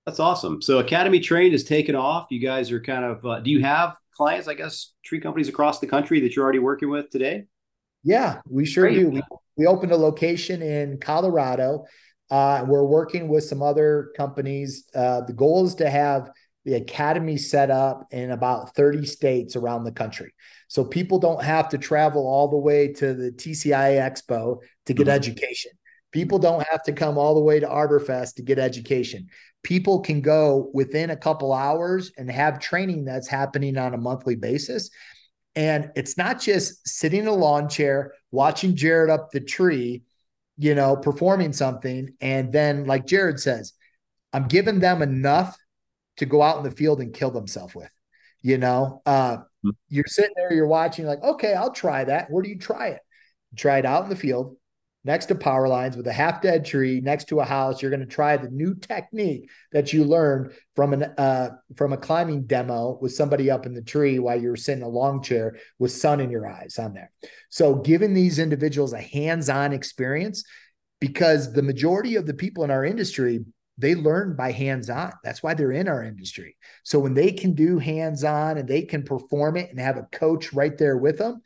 [0.06, 0.62] That's awesome.
[0.62, 2.28] So Academy Trained has taken off.
[2.30, 5.80] You guys are kind of, uh, do you have clients, I guess, tree companies across
[5.80, 7.46] the country that you're already working with today?
[8.04, 8.96] Yeah, we sure Great.
[8.96, 9.10] do.
[9.10, 9.24] We,
[9.56, 11.86] we opened a location in Colorado
[12.34, 14.86] uh, we're working with some other companies.
[14.96, 16.32] Uh, the goal is to have
[16.66, 20.34] the academy set up in about 30 states around the country.
[20.68, 25.04] So people don't have to travel all the way to the TCI Expo to get
[25.04, 25.12] mm-hmm.
[25.12, 25.74] education.
[26.12, 29.28] People don't have to come all the way to Arborfest to get education.
[29.62, 34.36] People can go within a couple hours and have training that's happening on a monthly
[34.36, 34.90] basis.
[35.56, 40.02] And it's not just sitting in a lawn chair, watching Jared up the tree
[40.58, 42.14] you know, performing something.
[42.22, 43.74] And then, like Jared says,
[44.32, 45.58] I'm giving them enough
[46.18, 47.90] to go out in the field and kill themselves with.
[48.42, 49.70] You know, uh, mm-hmm.
[49.90, 52.30] you're sitting there, you're watching, like, okay, I'll try that.
[52.30, 53.02] Where do you try it?
[53.52, 54.58] You try it out in the field.
[55.06, 57.82] Next to power lines with a half dead tree next to a house.
[57.82, 61.98] You're going to try the new technique that you learned from an uh, from a
[61.98, 65.58] climbing demo with somebody up in the tree while you're sitting in a long chair
[65.80, 67.12] with sun in your eyes on there.
[67.50, 70.44] So giving these individuals a hands-on experience
[71.00, 73.44] because the majority of the people in our industry
[73.78, 77.80] they learn by hands-on that's why they're in our industry so when they can do
[77.80, 81.42] hands-on and they can perform it and have a coach right there with them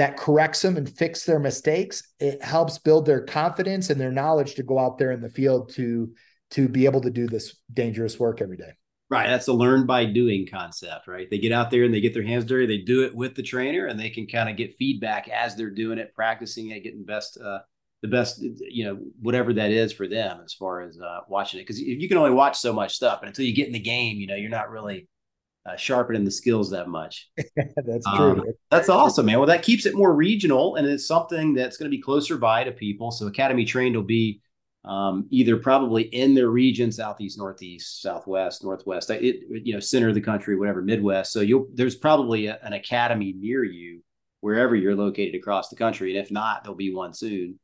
[0.00, 4.54] that corrects them and fix their mistakes it helps build their confidence and their knowledge
[4.54, 6.10] to go out there in the field to
[6.50, 8.72] to be able to do this dangerous work every day.
[9.10, 9.26] Right.
[9.26, 11.28] That's a learn by doing concept right?
[11.30, 12.66] They get out there and they get their hands dirty.
[12.66, 15.70] They do it with the trainer and they can kind of get feedback as they're
[15.70, 17.58] doing it practicing it getting best uh,
[18.00, 21.64] the best you know whatever that is for them as far as uh, watching it.
[21.64, 24.16] Because you can only watch so much stuff and until you get in the game
[24.16, 25.08] you know you're not really
[25.66, 27.30] uh, sharpening the skills that much.
[27.56, 28.32] that's true.
[28.32, 29.38] Um, that's awesome, man.
[29.38, 32.64] Well, that keeps it more regional, and it's something that's going to be closer by
[32.64, 33.10] to people.
[33.10, 34.40] So, Academy Trained will be
[34.84, 40.14] um, either probably in their region, southeast, northeast, southwest, northwest, it, you know, center of
[40.14, 41.32] the country, whatever, Midwest.
[41.32, 44.02] So, you'll there's probably a, an academy near you
[44.40, 47.58] wherever you're located across the country, and if not, there'll be one soon.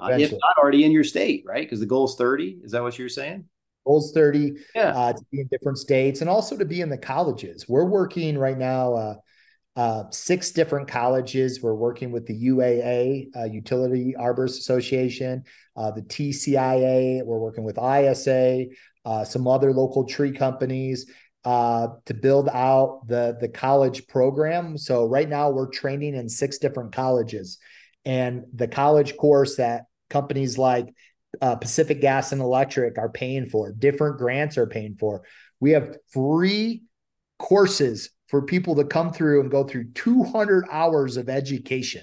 [0.00, 1.64] Uh, if not already in your state, right?
[1.64, 2.58] Because the goal is 30.
[2.64, 3.44] Is that what you're saying?
[3.84, 4.96] Goals 30 yeah.
[4.96, 7.68] uh, to be in different states and also to be in the colleges.
[7.68, 9.14] We're working right now, uh,
[9.74, 11.62] uh, six different colleges.
[11.62, 15.44] We're working with the UAA, uh, Utility Arborists Association,
[15.76, 17.24] uh, the TCIA.
[17.24, 18.66] We're working with ISA,
[19.04, 21.06] uh, some other local tree companies.
[21.44, 24.76] to build out the the college program.
[24.76, 27.58] So right now we're training in six different colleges,
[28.04, 30.94] and the college course that companies like
[31.40, 35.22] uh, Pacific Gas and Electric are paying for, different grants are paying for.
[35.60, 36.82] We have free
[37.38, 42.02] courses for people to come through and go through 200 hours of education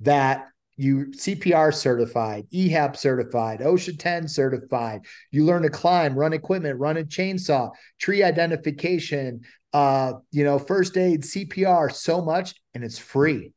[0.00, 5.02] that you CPR certified, EHAP certified, OSHA 10 certified.
[5.30, 9.40] You learn to climb, run equipment, run a chainsaw, tree identification,
[9.72, 13.52] uh, you know, first aid, CPR, so much, and it's free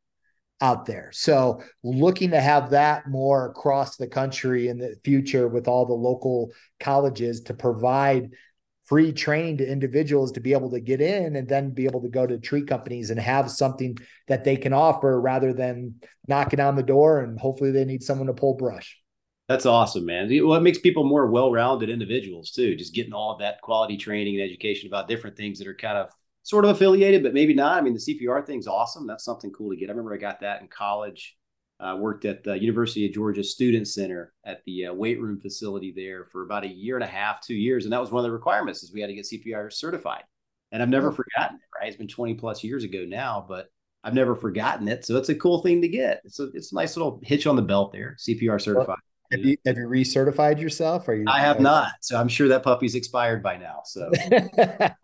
[0.61, 1.09] out there.
[1.13, 5.93] So looking to have that more across the country in the future with all the
[5.93, 8.31] local colleges to provide
[8.83, 12.09] free training to individuals to be able to get in and then be able to
[12.09, 13.95] go to tree companies and have something
[14.27, 15.93] that they can offer rather than
[16.27, 18.97] knocking on the door and hopefully they need someone to pull brush.
[19.47, 20.27] That's awesome, man.
[20.45, 22.75] Well, it makes people more well-rounded individuals too.
[22.75, 25.97] Just getting all of that quality training and education about different things that are kind
[25.97, 26.09] of
[26.43, 27.77] sort of affiliated, but maybe not.
[27.77, 29.07] I mean, the CPR thing's awesome.
[29.07, 29.89] That's something cool to get.
[29.89, 31.35] I remember I got that in college.
[31.79, 35.93] Uh, worked at the University of Georgia Student Center at the uh, weight room facility
[35.95, 38.29] there for about a year and a half, two years, and that was one of
[38.29, 40.23] the requirements is we had to get CPR certified.
[40.73, 41.61] And I've never forgotten it.
[41.73, 43.69] Right, it's been 20 plus years ago now, but
[44.03, 45.05] I've never forgotten it.
[45.05, 46.21] So it's a cool thing to get.
[46.25, 48.17] It's a it's a nice little hitch on the belt there.
[48.19, 48.97] CPR certified.
[49.31, 51.07] Have you have you recertified yourself?
[51.07, 51.25] Are you?
[51.27, 51.91] I have not.
[52.01, 53.81] So I'm sure that puppy's expired by now.
[53.85, 54.95] So that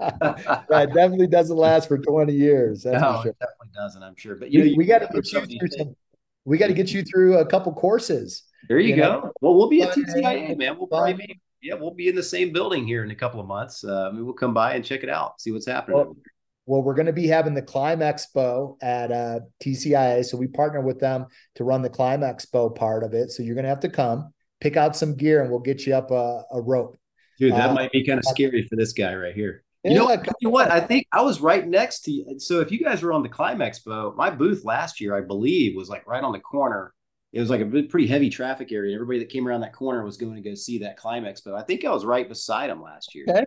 [0.69, 2.83] definitely doesn't last for 20 years.
[2.83, 3.31] That's no, sure.
[3.31, 4.01] it definitely doesn't.
[4.01, 4.35] I'm sure.
[4.35, 5.95] But you we, know, we got to get you through some.
[6.43, 8.43] We got to get you through a couple courses.
[8.67, 9.01] There you, you go.
[9.01, 9.31] Know?
[9.41, 10.77] Well, we'll be at TCIA, man.
[10.77, 13.47] We'll probably be yeah, we'll be in the same building here in a couple of
[13.47, 13.83] months.
[13.83, 15.97] Uh, we'll come by and check it out, see what's happening.
[15.97, 16.15] Well,
[16.65, 20.81] well, we're going to be having the Climb Expo at uh, TCIA, so we partner
[20.81, 23.31] with them to run the Climb Expo part of it.
[23.31, 25.95] So you're going to have to come pick out some gear and we'll get you
[25.95, 26.97] up a, a rope.
[27.37, 29.63] Dude, that uh, might be kind of scary for this guy right here.
[29.83, 30.71] You yeah, know, what, you what?
[30.71, 32.39] I think I was right next to you.
[32.39, 35.75] So if you guys were on the Climb Expo, my booth last year, I believe,
[35.75, 36.93] was like right on the corner.
[37.33, 38.95] It was like a pretty heavy traffic area.
[38.95, 41.53] Everybody that came around that corner was going to go see that Climb Expo.
[41.53, 43.25] I think I was right beside him last year.
[43.29, 43.45] Okay.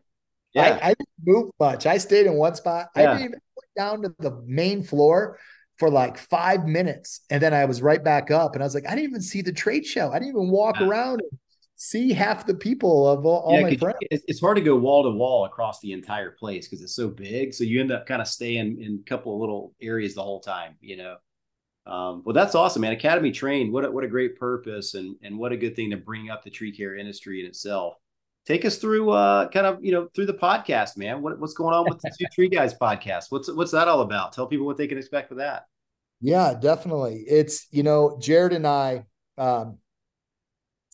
[0.59, 0.79] Yeah.
[0.83, 1.87] I, I, didn't move much.
[1.87, 2.89] I stayed in one spot.
[2.97, 3.03] Yeah.
[3.03, 5.39] I didn't even put down to the main floor
[5.79, 7.21] for like five minutes.
[7.31, 9.43] And then I was right back up and I was like, I didn't even see
[9.43, 10.11] the trade show.
[10.11, 10.87] I didn't even walk yeah.
[10.87, 11.39] around and
[11.77, 13.99] see half the people of all, all my friends.
[14.11, 17.55] it's hard to go wall to wall across the entire place because it's so big.
[17.55, 20.41] So you end up kind of staying in a couple of little areas the whole
[20.41, 21.17] time, you know.
[21.87, 22.93] Um, well, that's awesome, man.
[22.93, 23.73] Academy trained.
[23.73, 26.45] What a, what a great purpose and and what a good thing to bring up
[26.45, 27.95] the tree care industry in itself.
[28.49, 31.23] Take us through uh kind of you know through the podcast, man.
[31.23, 33.27] What, what's going on with the two tree guys podcast?
[33.29, 34.33] What's what's that all about?
[34.33, 35.67] Tell people what they can expect with that.
[36.21, 37.25] Yeah, definitely.
[37.29, 39.05] It's you know Jared and I
[39.37, 39.79] um,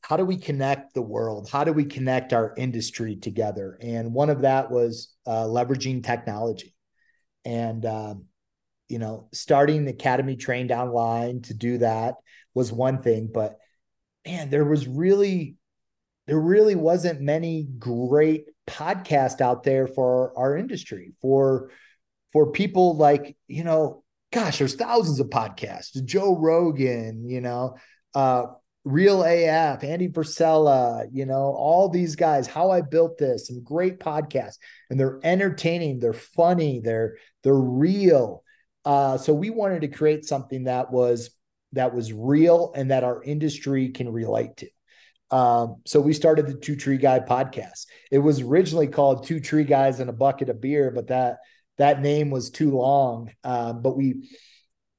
[0.07, 1.49] how do we connect the world?
[1.49, 3.79] How do we connect our industry together?
[3.81, 6.75] And one of that was uh, leveraging technology.
[7.47, 8.25] And, um,
[8.89, 12.17] you know, starting the Academy trained online to do that
[12.53, 13.31] was one thing.
[13.33, 13.57] But
[14.27, 15.57] man, there was really,
[16.27, 21.71] there really wasn't many great podcasts out there for our industry, for,
[22.33, 24.03] for people like, you know,
[24.33, 27.77] gosh, there's thousands of podcasts, Joe Rogan, you know,
[28.15, 28.47] uh,
[28.85, 33.99] Real AF, Andy Frisella, you know, all these guys, how I built this, some great
[33.99, 34.59] podcasts,
[34.91, 38.43] and they're entertaining, they're funny, they're they're real.
[38.85, 41.31] Uh, so we wanted to create something that was
[41.73, 44.69] that was real and that our industry can relate to.
[45.31, 47.87] Um, so we started the Two Tree Guy podcast.
[48.11, 51.39] It was originally called Two Tree Guys and a Bucket of Beer, but that
[51.79, 53.33] that name was too long.
[53.43, 54.29] Um, but we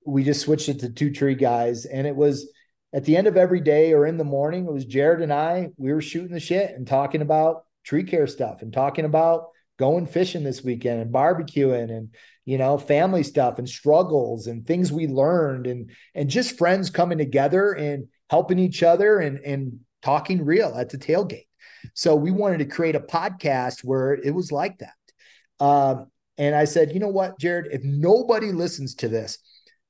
[0.05, 2.51] we just switched it to Two Tree Guys, and it was
[2.93, 4.65] at the end of every day or in the morning.
[4.65, 5.69] It was Jared and I.
[5.77, 10.07] We were shooting the shit and talking about tree care stuff and talking about going
[10.07, 12.09] fishing this weekend and barbecuing and
[12.45, 17.17] you know family stuff and struggles and things we learned and and just friends coming
[17.17, 21.47] together and helping each other and and talking real at the tailgate
[21.93, 26.65] so we wanted to create a podcast where it was like that um, and i
[26.65, 29.39] said you know what jared if nobody listens to this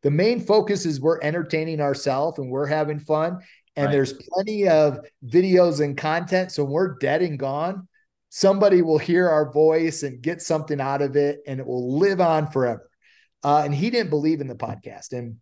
[0.03, 3.39] the main focus is we're entertaining ourselves and we're having fun
[3.75, 3.91] and right.
[3.91, 7.87] there's plenty of videos and content so we're dead and gone
[8.35, 12.19] somebody will hear our voice and get something out of it and it will live
[12.19, 12.89] on forever.
[13.45, 15.13] Uh, and he didn't believe in the podcast.
[15.13, 15.37] And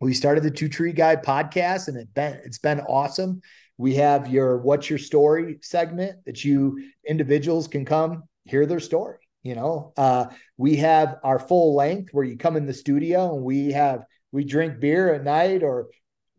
[0.00, 3.42] we started the Two Tree Guy podcast and it been, it's been awesome.
[3.78, 9.18] We have your What's Your Story segment that you individuals can come hear their story.
[9.42, 13.44] You know, uh, we have our full length where you come in the studio and
[13.44, 15.88] we have we drink beer at night or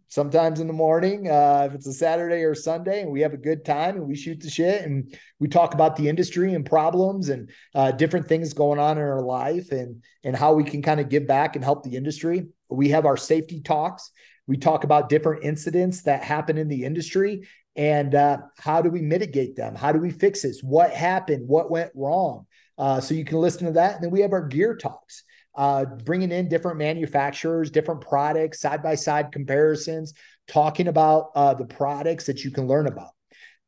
[0.10, 3.38] sometimes in the morning uh, if it's a saturday or sunday and we have a
[3.38, 7.30] good time and we shoot the shit and we talk about the industry and problems
[7.30, 11.00] and uh, different things going on in our life and and how we can kind
[11.00, 14.12] of give back and help the industry we have our safety talks
[14.48, 19.02] we talk about different incidents that happen in the industry and uh, how do we
[19.02, 22.46] mitigate them how do we fix this what happened what went wrong
[22.78, 25.24] uh, so you can listen to that and then we have our gear talks
[25.58, 30.14] uh, bringing in different manufacturers, different products, side by side comparisons,
[30.48, 33.10] talking about uh, the products that you can learn about.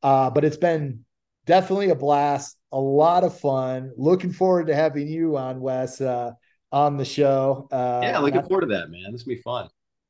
[0.03, 1.03] Uh, but it's been
[1.45, 3.91] definitely a blast, a lot of fun.
[3.97, 6.31] Looking forward to having you on, Wes, uh,
[6.71, 7.67] on the show.
[7.71, 9.11] Uh, yeah, looking forward to that, man.
[9.11, 9.67] This will be fun.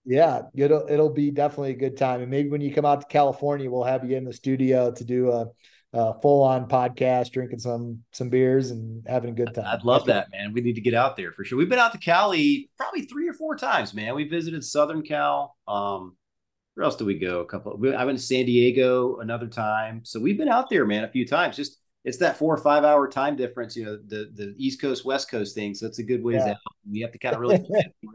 [0.09, 3.07] Yeah, it'll it'll be definitely a good time, and maybe when you come out to
[3.07, 5.45] California, we'll have you in the studio to do a
[5.93, 9.65] uh, full on podcast, drinking some some beers and having a good time.
[9.67, 10.51] I'd love That's that, man.
[10.51, 11.59] We need to get out there for sure.
[11.59, 14.15] We've been out to Cali probably three or four times, man.
[14.15, 15.55] We visited Southern Cal.
[15.67, 16.15] Um,
[16.73, 17.41] where else do we go?
[17.41, 17.73] A couple.
[17.73, 20.01] Of, I went to San Diego another time.
[20.05, 21.55] So we've been out there, man, a few times.
[21.55, 25.05] Just it's that four or five hour time difference, you know, the the East Coast
[25.05, 25.75] West Coast thing.
[25.75, 26.51] So it's a good ways yeah.
[26.51, 26.57] out.
[26.89, 27.63] We have to kind of really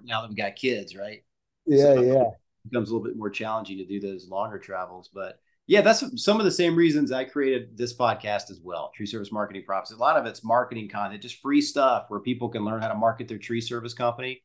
[0.04, 1.22] now that we got kids, right?
[1.66, 2.22] Yeah, so yeah.
[2.22, 6.22] It becomes a little bit more challenging to do those longer travels, but yeah, that's
[6.22, 8.90] some of the same reasons I created this podcast as well.
[8.94, 9.92] Tree service marketing profits.
[9.92, 12.94] A lot of it's marketing content, just free stuff where people can learn how to
[12.94, 14.42] market their tree service company.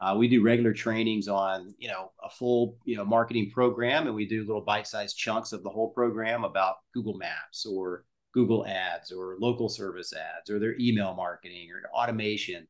[0.00, 4.16] Uh, we do regular trainings on, you know, a full, you know, marketing program, and
[4.16, 9.12] we do little bite-sized chunks of the whole program about Google Maps or Google Ads
[9.12, 12.66] or local service ads or their email marketing or automation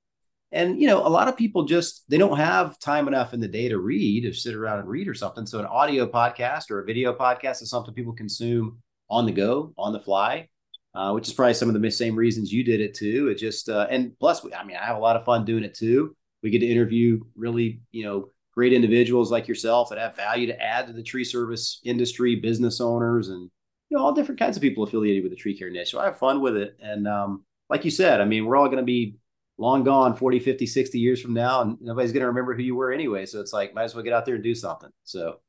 [0.53, 3.49] and you know a lot of people just they don't have time enough in the
[3.49, 5.47] day to read or sit around and read or something.
[5.47, 8.79] So an audio podcast or a video podcast is something people consume
[9.11, 10.49] on the go on the fly
[10.95, 13.29] uh, which is probably some of the same reasons you did it too.
[13.29, 15.75] It just uh, and plus i mean i have a lot of fun doing it
[15.75, 16.15] too.
[16.43, 20.63] We get to interview really you know great individuals like yourself that have value to
[20.63, 23.51] add to the tree service industry business owners and
[23.89, 25.91] you know all different kinds of people affiliated with the tree care niche.
[25.91, 26.77] So i have fun with it.
[26.83, 29.17] And um, like you said i mean we're all going to be
[29.63, 32.75] long gone 40 50 60 years from now and nobody's going to remember who you
[32.75, 33.25] were anyway.
[33.25, 34.91] So it's like might as well get out there and do something.
[35.05, 35.41] So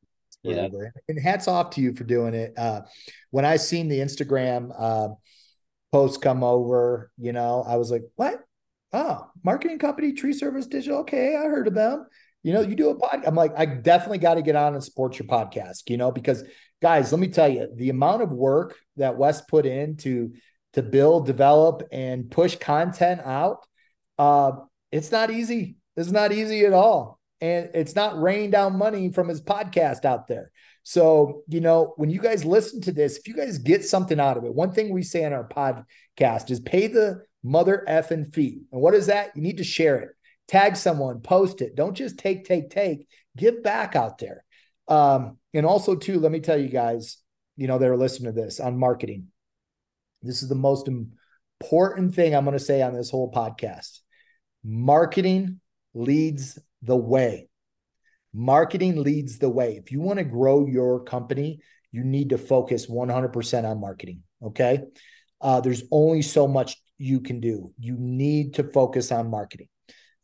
[0.43, 0.67] yeah
[1.07, 2.53] and hats off to you for doing it.
[2.57, 2.81] Uh,
[3.31, 5.09] when i seen the instagram uh,
[5.91, 8.39] post come over you know i was like what?
[8.91, 10.99] Oh marketing company tree service digital?
[10.99, 12.05] Okay i heard of them.
[12.43, 14.83] You know you do a podcast i'm like i definitely got to get on and
[14.83, 16.43] support your podcast you know because
[16.81, 20.33] guys let me tell you the amount of work that wes put in to
[20.73, 23.65] to build develop and push content out
[24.17, 24.51] uh,
[24.91, 25.75] it's not easy.
[25.95, 27.19] It's not easy at all.
[27.41, 30.51] And it's not raining down money from his podcast out there.
[30.83, 34.37] So, you know, when you guys listen to this, if you guys get something out
[34.37, 38.61] of it, one thing we say on our podcast is pay the mother effing fee.
[38.71, 39.35] And what is that?
[39.35, 40.09] You need to share it,
[40.47, 41.75] tag someone, post it.
[41.75, 43.07] Don't just take, take, take.
[43.35, 44.43] Give back out there.
[44.87, 47.17] Um, and also, too, let me tell you guys,
[47.55, 49.27] you know, that are listening to this on marketing.
[50.21, 53.99] This is the most important thing I'm going to say on this whole podcast.
[54.63, 55.59] Marketing
[55.93, 57.49] leads the way.
[58.33, 59.75] Marketing leads the way.
[59.77, 61.59] If you want to grow your company,
[61.91, 64.23] you need to focus 100% on marketing.
[64.41, 64.83] Okay.
[65.39, 67.71] Uh, there's only so much you can do.
[67.79, 69.67] You need to focus on marketing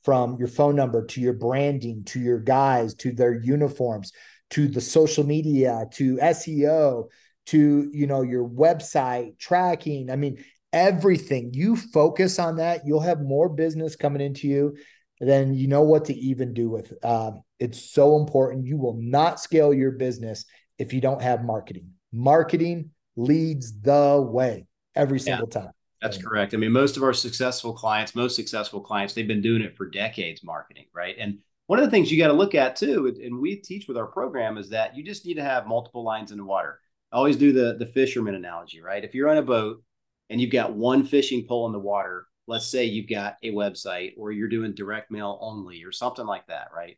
[0.04, 4.12] from your phone number to your branding to your guys to their uniforms
[4.50, 7.10] to the social media to SEO
[7.48, 10.10] to you know your website tracking.
[10.10, 11.52] I mean, everything.
[11.54, 14.78] You focus on that, you'll have more business coming into you
[15.20, 16.94] than you know what to even do with.
[17.04, 18.66] Um, it's so important.
[18.66, 20.46] You will not scale your business
[20.78, 21.90] if you don't have marketing.
[22.14, 24.66] Marketing leads the way
[24.96, 25.72] every single yeah, time.
[26.02, 26.54] That's correct.
[26.54, 29.90] I mean, most of our successful clients, most successful clients, they've been doing it for
[29.90, 31.16] decades, marketing, right?
[31.20, 33.98] And one of the things you got to look at too, and we teach with
[33.98, 36.80] our program, is that you just need to have multiple lines in the water.
[37.12, 39.04] I always do the the fisherman analogy, right?
[39.04, 39.84] If you're on a boat
[40.30, 44.14] and you've got one fishing pole in the water, let's say you've got a website
[44.18, 46.98] or you're doing direct mail only or something like that, right?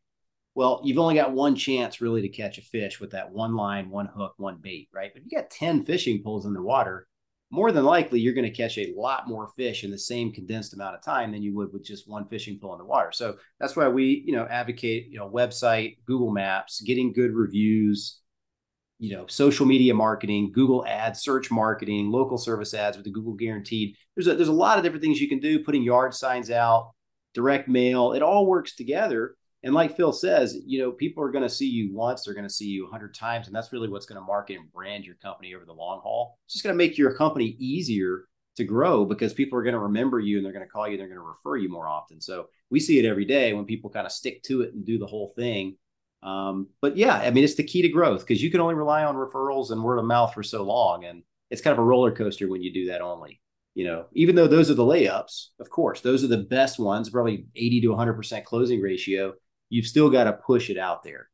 [0.53, 3.89] Well, you've only got one chance really to catch a fish with that one line,
[3.89, 5.11] one hook, one bait, right?
[5.13, 7.07] But you got 10 fishing poles in the water,
[7.51, 10.73] more than likely you're going to catch a lot more fish in the same condensed
[10.73, 13.11] amount of time than you would with just one fishing pole in the water.
[13.11, 18.20] So that's why we, you know, advocate, you know, website, Google Maps, getting good reviews,
[19.01, 23.33] you know, social media marketing, Google ads, search marketing, local service ads with the Google
[23.33, 23.97] guaranteed.
[24.15, 26.93] There's a, there's a lot of different things you can do, putting yard signs out,
[27.33, 31.43] direct mail, it all works together and like Phil says, you know, people are going
[31.43, 33.89] to see you once, they're going to see you a hundred times, and that's really
[33.89, 36.39] what's going to market and brand your company over the long haul.
[36.45, 38.25] It's just going to make your company easier
[38.57, 40.93] to grow because people are going to remember you and they're going to call you,
[40.93, 42.19] and they're going to refer you more often.
[42.19, 44.97] So we see it every day when people kind of stick to it and do
[44.97, 45.77] the whole thing.
[46.23, 49.03] Um, but yeah, I mean, it's the key to growth because you can only rely
[49.03, 52.11] on referrals and word of mouth for so long, and it's kind of a roller
[52.11, 53.39] coaster when you do that only
[53.73, 57.09] you know, even though those are the layups, of course, those are the best ones,
[57.09, 59.33] probably 80 to 100% closing ratio
[59.71, 61.29] you've still got to push it out there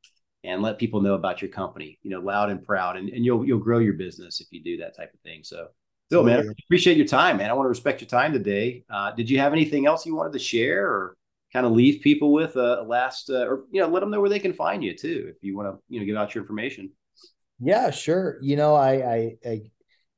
[0.46, 3.46] and let people know about your company, you know, loud and proud, and, and you'll
[3.46, 5.44] you'll grow your business if you do that type of thing.
[5.44, 5.68] So,
[6.10, 7.50] Phil, man, I appreciate your time, man.
[7.50, 8.86] I want to respect your time today.
[8.90, 11.17] Uh, did you have anything else you wanted to share, or
[11.54, 14.30] kind of leave people with a, last, uh, or you know, let them know where
[14.30, 16.92] they can find you too, if you want to, you know, give out your information.
[17.60, 18.38] Yeah, sure.
[18.42, 19.62] You know, I, I, I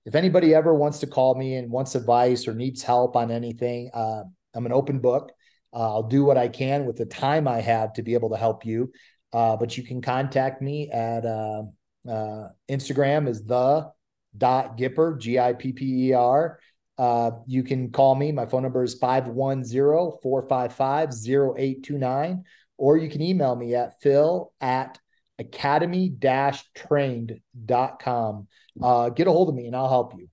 [0.05, 3.91] if anybody ever wants to call me and wants advice or needs help on anything,
[3.93, 4.23] uh,
[4.55, 5.31] I'm an open book.
[5.71, 8.37] Uh, I'll do what I can with the time I have to be able to
[8.37, 8.91] help you.
[9.31, 11.63] Uh, but you can contact me at uh,
[12.09, 13.91] uh Instagram is the
[14.35, 16.59] dot Gipper, G I P P E R.
[16.99, 18.33] Uh, you can call me.
[18.33, 22.43] My phone number is 510 455 0829.
[22.77, 24.99] Or you can email me at phil at
[25.37, 26.13] academy
[26.75, 28.47] trained.com.
[28.81, 30.27] Uh, get a hold of me and I'll help you.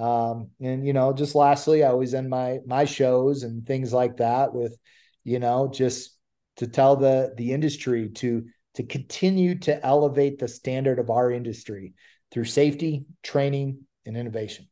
[0.00, 4.18] Um, and you know, just lastly, I always end my my shows and things like
[4.18, 4.76] that with,
[5.24, 6.16] you know, just
[6.56, 11.94] to tell the the industry to to continue to elevate the standard of our industry
[12.30, 14.68] through safety, training, and innovation.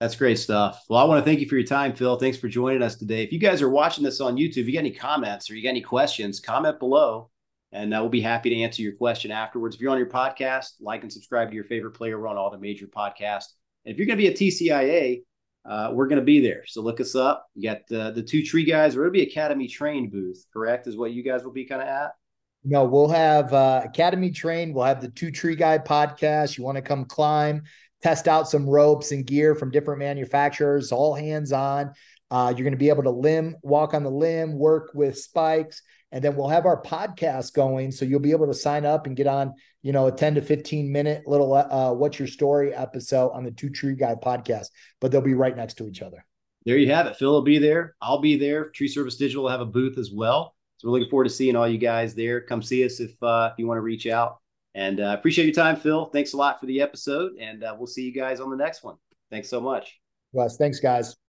[0.00, 0.84] That's great stuff.
[0.88, 2.16] Well, I want to thank you for your time, Phil.
[2.18, 3.24] Thanks for joining us today.
[3.24, 5.62] If you guys are watching this on YouTube, if you got any comments or you
[5.62, 7.30] got any questions, comment below
[7.72, 9.74] and uh, we'll be happy to answer your question afterwards.
[9.74, 12.18] If you're on your podcast, like and subscribe to your favorite player.
[12.18, 13.48] We're on all the major podcasts
[13.88, 15.22] and if you're going to be a TCIA,
[15.64, 16.64] uh, we're going to be there.
[16.66, 17.46] So look us up.
[17.54, 18.94] You got uh, the two tree guys.
[18.94, 20.86] We're going to be Academy trained booth, correct?
[20.86, 22.12] Is what you guys will be kind of at?
[22.64, 24.74] No, we'll have uh, Academy trained.
[24.74, 26.58] We'll have the two tree guy podcast.
[26.58, 27.62] You want to come climb,
[28.02, 31.92] test out some ropes and gear from different manufacturers, all hands on.
[32.30, 35.82] Uh, you're going to be able to limb, walk on the limb, work with spikes,
[36.12, 37.90] and then we'll have our podcast going.
[37.90, 40.42] So you'll be able to sign up and get on, you know, a 10 to
[40.42, 44.66] 15 minute little uh, What's Your Story episode on the Two Tree Guy podcast,
[45.00, 46.24] but they'll be right next to each other.
[46.64, 47.16] There you have it.
[47.16, 47.94] Phil will be there.
[48.02, 48.68] I'll be there.
[48.70, 50.54] Tree Service Digital will have a booth as well.
[50.76, 52.42] So we're looking forward to seeing all you guys there.
[52.42, 54.38] Come see us if uh, if you want to reach out.
[54.78, 56.04] And uh, appreciate your time, Phil.
[56.06, 58.84] Thanks a lot for the episode, and uh, we'll see you guys on the next
[58.84, 58.94] one.
[59.28, 59.98] Thanks so much.
[60.32, 61.18] Wes, thanks, guys.